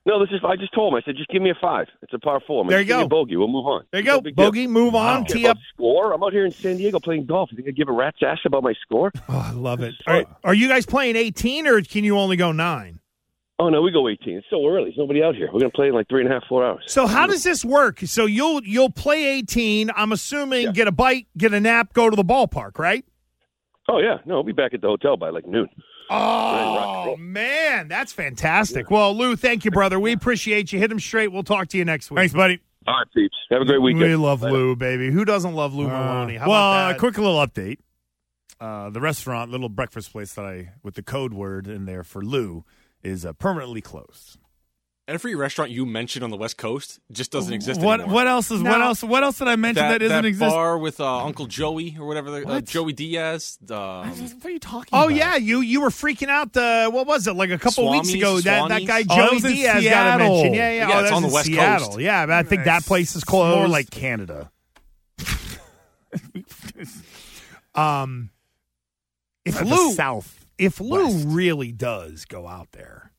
No, 0.06 0.18
this 0.18 0.30
is. 0.32 0.40
I 0.46 0.56
just 0.56 0.72
told 0.74 0.92
him. 0.94 0.96
I 0.98 1.02
said, 1.04 1.16
just 1.16 1.28
give 1.28 1.42
me 1.42 1.50
a 1.50 1.54
five. 1.60 1.86
It's 2.02 2.12
a 2.14 2.18
par 2.18 2.40
four. 2.46 2.64
Man. 2.64 2.70
There 2.70 2.80
you 2.80 2.86
Just 2.86 3.00
go. 3.02 3.08
bogey. 3.08 3.36
We'll 3.36 3.48
move 3.48 3.66
on. 3.66 3.84
There 3.92 4.00
you 4.00 4.06
go, 4.06 4.20
bogey. 4.34 4.66
Move 4.66 4.94
on. 4.94 5.26
Tee 5.26 5.46
up. 5.46 5.58
Score. 5.74 6.12
I'm 6.14 6.22
out 6.22 6.32
here 6.32 6.46
in 6.46 6.52
San 6.52 6.78
Diego 6.78 6.98
playing 6.98 7.26
golf. 7.26 7.50
You 7.52 7.56
think 7.56 7.68
I 7.68 7.72
give 7.72 7.88
a 7.88 7.92
rat's 7.92 8.16
ass 8.22 8.38
about 8.46 8.62
my 8.62 8.72
score? 8.82 9.12
Oh, 9.28 9.36
I 9.46 9.52
love 9.52 9.82
it. 9.82 9.94
Are, 10.06 10.24
are 10.42 10.54
you 10.54 10.68
guys 10.68 10.86
playing 10.86 11.16
eighteen, 11.16 11.66
or 11.66 11.82
can 11.82 12.02
you 12.04 12.16
only 12.18 12.36
go 12.36 12.50
nine? 12.50 13.00
Oh 13.58 13.68
no, 13.68 13.82
we 13.82 13.90
go 13.92 14.08
18. 14.08 14.38
It's 14.38 14.46
so 14.48 14.66
early. 14.66 14.84
There's 14.84 14.96
nobody 14.96 15.22
out 15.22 15.34
here. 15.34 15.50
We're 15.52 15.60
gonna 15.60 15.70
play 15.70 15.88
in 15.88 15.92
like 15.92 16.08
three 16.08 16.22
and 16.24 16.30
a 16.30 16.32
half, 16.32 16.44
four 16.48 16.64
hours. 16.64 16.82
So 16.86 17.06
how 17.06 17.26
does 17.26 17.44
this 17.44 17.62
work? 17.62 18.00
So 18.06 18.24
you'll 18.24 18.62
you'll 18.64 18.88
play 18.88 19.22
eighteen. 19.26 19.90
I'm 19.94 20.12
assuming 20.12 20.62
Yeah. 20.62 20.72
get 20.72 20.88
a 20.88 20.92
bite, 20.92 21.26
get 21.36 21.52
a 21.52 21.60
nap, 21.60 21.92
go 21.92 22.08
to 22.08 22.16
the 22.16 22.24
ballpark, 22.24 22.78
right? 22.78 23.04
Oh 23.86 23.98
yeah, 23.98 24.16
no, 24.24 24.36
we'll 24.36 24.44
be 24.44 24.52
back 24.52 24.72
at 24.72 24.80
the 24.80 24.86
hotel 24.88 25.18
by 25.18 25.28
like 25.28 25.46
noon. 25.46 25.68
Oh 26.10 27.16
man, 27.16 27.86
that's 27.86 28.12
fantastic. 28.12 28.90
Well, 28.90 29.16
Lou, 29.16 29.36
thank 29.36 29.64
you, 29.64 29.70
brother. 29.70 30.00
We 30.00 30.12
appreciate 30.12 30.72
you. 30.72 30.78
Hit 30.78 30.90
him 30.90 30.98
straight. 30.98 31.28
We'll 31.28 31.44
talk 31.44 31.68
to 31.68 31.78
you 31.78 31.84
next 31.84 32.10
week. 32.10 32.18
Thanks, 32.18 32.34
buddy. 32.34 32.60
All 32.86 32.94
right, 32.94 33.06
peeps. 33.14 33.36
Have 33.50 33.62
a 33.62 33.64
great 33.64 33.80
weekend. 33.80 34.02
We 34.02 34.16
love 34.16 34.42
Later. 34.42 34.56
Lou, 34.56 34.76
baby. 34.76 35.10
Who 35.10 35.24
doesn't 35.24 35.54
love 35.54 35.74
Lou 35.74 35.86
Merloni? 35.86 36.38
How 36.38 36.48
well, 36.48 36.72
about 36.72 36.96
a 36.96 36.98
quick 36.98 37.16
little 37.16 37.36
update. 37.36 37.78
Uh, 38.60 38.90
the 38.90 39.00
restaurant, 39.00 39.50
little 39.50 39.68
breakfast 39.68 40.12
place 40.12 40.34
that 40.34 40.44
I, 40.44 40.72
with 40.82 40.94
the 40.94 41.02
code 41.02 41.32
word 41.32 41.66
in 41.66 41.86
there 41.86 42.02
for 42.02 42.22
Lou, 42.22 42.64
is 43.02 43.24
uh, 43.24 43.32
permanently 43.32 43.80
closed. 43.80 44.38
Every 45.10 45.34
restaurant 45.34 45.72
you 45.72 45.86
mentioned 45.86 46.22
on 46.22 46.30
the 46.30 46.36
West 46.36 46.56
Coast 46.56 47.00
just 47.10 47.32
doesn't 47.32 47.52
exist 47.52 47.80
What 47.80 47.98
anymore. 48.00 48.14
what 48.14 48.26
else 48.28 48.48
is 48.52 48.62
what 48.62 48.80
else 48.80 49.02
what 49.02 49.24
else 49.24 49.38
did 49.38 49.48
I 49.48 49.56
mention 49.56 49.82
that, 49.82 49.88
that, 49.94 49.98
doesn't 49.98 50.22
that 50.22 50.24
exist? 50.24 50.54
bar 50.54 50.78
with 50.78 51.00
uh, 51.00 51.24
Uncle 51.24 51.46
Joey 51.46 51.96
or 51.98 52.06
whatever, 52.06 52.30
the, 52.30 52.46
uh, 52.46 52.60
Joey 52.60 52.92
Diaz. 52.92 53.58
Um, 53.68 53.76
what 54.08 54.44
are 54.44 54.50
you 54.50 54.60
talking 54.60 54.90
Oh 54.92 55.06
about? 55.08 55.14
yeah, 55.16 55.34
you 55.36 55.62
you 55.62 55.80
were 55.80 55.88
freaking 55.90 56.28
out. 56.28 56.52
The 56.52 56.88
what 56.92 57.08
was 57.08 57.26
it 57.26 57.34
like 57.34 57.50
a 57.50 57.58
couple 57.58 57.90
weeks 57.90 58.08
Swamis, 58.10 58.18
ago? 58.18 58.40
That 58.40 58.68
that 58.68 58.86
guy 58.86 59.02
Oh, 59.10 59.16
Joey 59.16 59.34
was 59.34 59.44
in 59.46 59.52
Diaz 59.52 59.84
got 59.84 60.20
a 60.20 60.24
mention. 60.24 60.54
Yeah, 60.54 60.70
yeah. 60.70 60.88
Yeah, 60.88 60.94
oh, 60.94 61.00
it's 61.00 61.10
that's 61.10 61.16
on 61.16 61.22
the 61.22 61.28
West 61.28 61.46
Seattle. 61.46 61.86
Coast. 61.88 62.00
Yeah, 62.00 62.26
but 62.26 62.34
I 62.36 62.42
think 62.44 62.64
that 62.64 62.84
place 62.86 63.10
is 63.10 63.16
It's 63.16 63.24
closed. 63.24 63.58
More 63.58 63.68
like 63.68 63.90
Canada. 63.90 64.50
um, 67.74 68.30
if 69.44 69.58
The 69.58 69.64
Lou 69.64 69.92
South. 69.92 70.44
if 70.58 70.80
Lou 70.80 71.04
West. 71.06 71.24
really 71.28 71.72
does 71.72 72.24
go 72.24 72.46
out 72.46 72.72
there, 72.72 73.12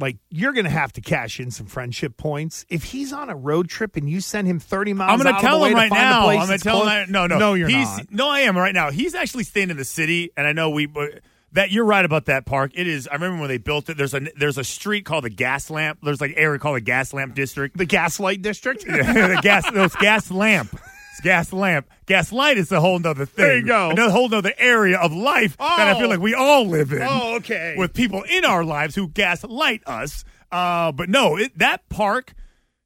like 0.00 0.18
you're 0.30 0.52
going 0.52 0.64
to 0.64 0.70
have 0.70 0.92
to 0.94 1.00
cash 1.00 1.40
in 1.40 1.50
some 1.50 1.66
friendship 1.66 2.16
points. 2.16 2.64
If 2.68 2.84
he's 2.84 3.12
on 3.12 3.30
a 3.30 3.36
road 3.36 3.68
trip 3.68 3.96
and 3.96 4.08
you 4.08 4.20
send 4.20 4.46
him 4.46 4.60
30 4.60 4.92
miles, 4.92 5.12
I'm 5.12 5.18
going 5.18 5.34
out 5.34 5.40
to 5.40 5.46
tell 5.46 5.64
him 5.64 5.74
right 5.74 5.90
now. 5.90 6.28
I'm 6.28 6.46
going 6.46 6.58
to 6.58 6.64
tell 6.64 6.86
him. 6.86 7.10
No, 7.10 7.26
no, 7.26 7.38
no, 7.38 7.54
you're 7.54 7.68
He's, 7.68 7.88
not. 7.88 8.12
No, 8.12 8.28
I 8.28 8.40
am 8.40 8.56
right 8.56 8.74
now. 8.74 8.90
He's 8.90 9.14
actually 9.14 9.44
staying 9.44 9.70
in 9.70 9.76
the 9.76 9.84
city, 9.84 10.30
and 10.36 10.46
I 10.46 10.52
know 10.52 10.70
we. 10.70 10.86
but 10.86 11.20
That 11.52 11.72
you're 11.72 11.84
right 11.84 12.04
about 12.04 12.26
that 12.26 12.46
park. 12.46 12.72
It 12.74 12.86
is. 12.86 13.08
I 13.08 13.14
remember 13.14 13.40
when 13.40 13.48
they 13.48 13.58
built 13.58 13.88
it. 13.88 13.96
There's 13.96 14.14
a 14.14 14.20
there's 14.36 14.58
a 14.58 14.64
street 14.64 15.04
called 15.04 15.24
the 15.24 15.30
Gas 15.30 15.70
Lamp. 15.70 15.98
There's 16.02 16.20
like 16.20 16.34
area 16.36 16.58
called 16.58 16.76
the 16.76 16.80
Gas 16.82 17.12
Lamp 17.12 17.34
District. 17.34 17.76
The 17.76 17.86
Gaslight 17.86 18.42
District. 18.42 18.84
the 18.86 19.40
gas 19.42 19.68
those 19.72 19.94
gas 19.96 20.30
lamp. 20.30 20.78
It's 21.18 21.24
gas 21.24 21.52
lamp. 21.52 21.90
Gas 22.06 22.30
light 22.32 22.58
is 22.58 22.70
a 22.70 22.80
whole 22.80 23.00
nother 23.00 23.26
thing. 23.26 23.44
There 23.44 23.56
you 23.58 23.66
go. 23.66 23.90
Another 23.90 24.12
whole 24.12 24.28
nother 24.28 24.52
area 24.56 24.98
of 24.98 25.12
life 25.12 25.56
that 25.56 25.88
I 25.88 25.92
Oh. 25.94 25.98
feel 25.98 26.08
like 26.08 26.20
we 26.20 26.32
all 26.32 26.64
live 26.64 26.92
in. 26.92 27.02
Oh, 27.02 27.34
okay. 27.38 27.74
With 27.76 27.92
people 27.92 28.22
in 28.22 28.44
our 28.44 28.62
lives 28.62 28.94
who 28.94 29.08
gaslight 29.08 29.82
us. 29.84 30.22
Uh, 30.52 30.92
but 30.92 31.08
no, 31.08 31.36
it, 31.36 31.58
that 31.58 31.88
park 31.88 32.34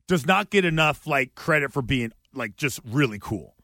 does 0.08 0.24
not 0.24 0.48
get 0.48 0.64
enough 0.64 1.06
like 1.06 1.34
credit 1.34 1.74
for 1.74 1.82
being 1.82 2.10
like 2.32 2.56
just 2.56 2.80
really 2.86 3.18
cool. 3.20 3.54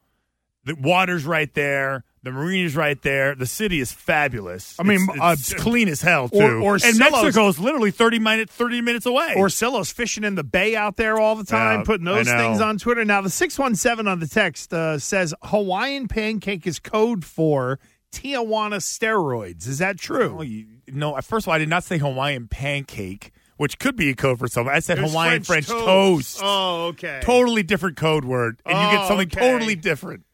The 0.65 0.75
water's 0.75 1.25
right 1.25 1.53
there. 1.55 2.05
The 2.29 2.35
marine's 2.35 2.77
right 2.77 3.01
there. 3.03 3.35
The 3.35 3.47
city 3.47 3.81
is 3.81 3.91
fabulous. 3.93 4.75
I 4.79 4.83
mean, 4.83 5.07
it's, 5.09 5.21
uh, 5.21 5.37
it's 5.39 5.55
clean 5.55 5.89
as 5.89 6.03
hell 6.03 6.29
too. 6.29 6.39
or- 6.39 6.57
or 6.61 6.75
and 6.75 6.83
Silos- 6.83 7.23
Mexico's 7.25 7.59
literally 7.59 7.91
thirty 7.91 8.19
minutes 8.19 8.53
thirty 8.53 8.81
minutes 8.81 9.07
away. 9.07 9.35
Or 9.37 9.49
Silos 9.49 9.91
fishing 9.91 10.25
in 10.25 10.35
the 10.35 10.45
bay 10.45 10.77
out 10.77 10.97
there 10.97 11.19
all 11.19 11.37
the 11.37 11.45
time, 11.45 11.81
Yeah, 11.81 11.85
putting 11.85 12.05
those 12.05 12.27
things 12.29 12.61
on 12.61 12.79
Twitter. 12.79 13.05
Now, 13.05 13.21
the 13.23 13.31
617 13.31 14.07
on 14.07 14.21
the 14.21 14.27
text 14.29 14.73
uh, 14.75 14.99
says 14.99 15.35
Hawaiian 15.43 16.07
pancake 16.09 16.67
is 16.67 16.79
code 16.79 17.25
for 17.25 17.79
Tijuana 18.13 18.77
steroids. 18.81 19.67
Is 19.67 19.79
that 19.79 19.97
Oh, 19.97 19.99
true? 19.99 20.43
you, 20.43 20.67
no, 20.89 21.15
first 21.21 21.45
of 21.45 21.49
all, 21.49 21.55
I 21.55 21.59
did 21.59 21.69
not 21.69 21.85
say 21.85 21.99
Hawaiian 21.99 22.49
pancake, 22.49 23.33
which 23.57 23.79
could 23.79 23.97
be 23.97 24.11
a 24.11 24.15
code 24.15 24.39
for 24.39 24.49
something. 24.49 24.73
I 24.75 24.81
said 24.81 24.99
Hawaiian 24.99 25.43
French, 25.45 25.67
toast. 25.67 26.41
Oh, 26.43 26.87
okay. 26.89 27.21
Totally 27.23 27.63
different 27.63 27.97
code 27.97 28.25
word, 28.25 28.61
and 28.67 28.77
you 28.79 28.97
get 28.97 29.05
Oh, 29.05 29.09
something 29.09 29.29
okay. 29.29 29.41
totally 29.53 29.75
different. 29.77 30.25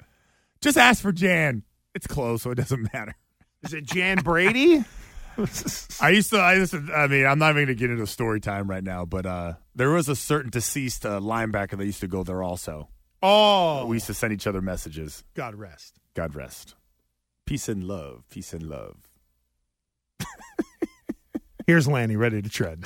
Just 0.61 0.79
ask 0.79 1.03
for 1.03 1.13
Jan. 1.13 1.63
It's 1.95 2.07
close, 2.07 2.43
so 2.43 2.51
it 2.51 2.57
doesn't 2.57 2.93
matter. 2.93 3.15
Is 3.63 3.73
it 3.73 3.85
Jan 3.85 4.19
Brady? 4.19 4.85
I 6.01 6.11
used 6.11 6.31
to. 6.31 6.39
I 6.39 6.55
used 6.55 6.73
to. 6.73 6.93
I 6.95 7.07
mean, 7.09 7.27
I'm 7.27 7.39
not 7.39 7.51
even 7.51 7.65
going 7.65 7.67
to 7.69 7.75
get 7.75 7.91
into 7.91 8.07
story 8.07 8.41
time 8.41 8.69
right 8.69 8.85
now, 8.85 9.05
but 9.05 9.27
uh, 9.27 9.55
there 9.75 9.91
was 9.91 10.09
a 10.09 10.15
certain 10.17 10.51
deceased 10.51 11.05
uh, 11.05 11.19
linebacker 11.19 11.77
that 11.77 11.85
used 11.85 12.01
to 12.01 12.09
go 12.09 12.23
there. 12.23 12.43
Also, 12.43 12.89
oh, 13.23 13.87
we 13.87 13.97
used 13.97 14.07
to 14.07 14.15
send 14.15 14.33
each 14.33 14.47
other 14.47 14.63
messages. 14.63 15.25
God 15.35 15.57
rest. 15.57 15.99
God 16.15 16.35
rest. 16.35 16.77
Peace 17.47 17.69
and 17.69 17.85
love. 17.85 18.25
Peace 18.31 18.53
and 18.53 18.63
love. 18.63 19.09
Here's 21.67 21.89
Lanny 21.89 22.17
ready 22.17 22.43
to 22.43 22.49
tread. 22.49 22.85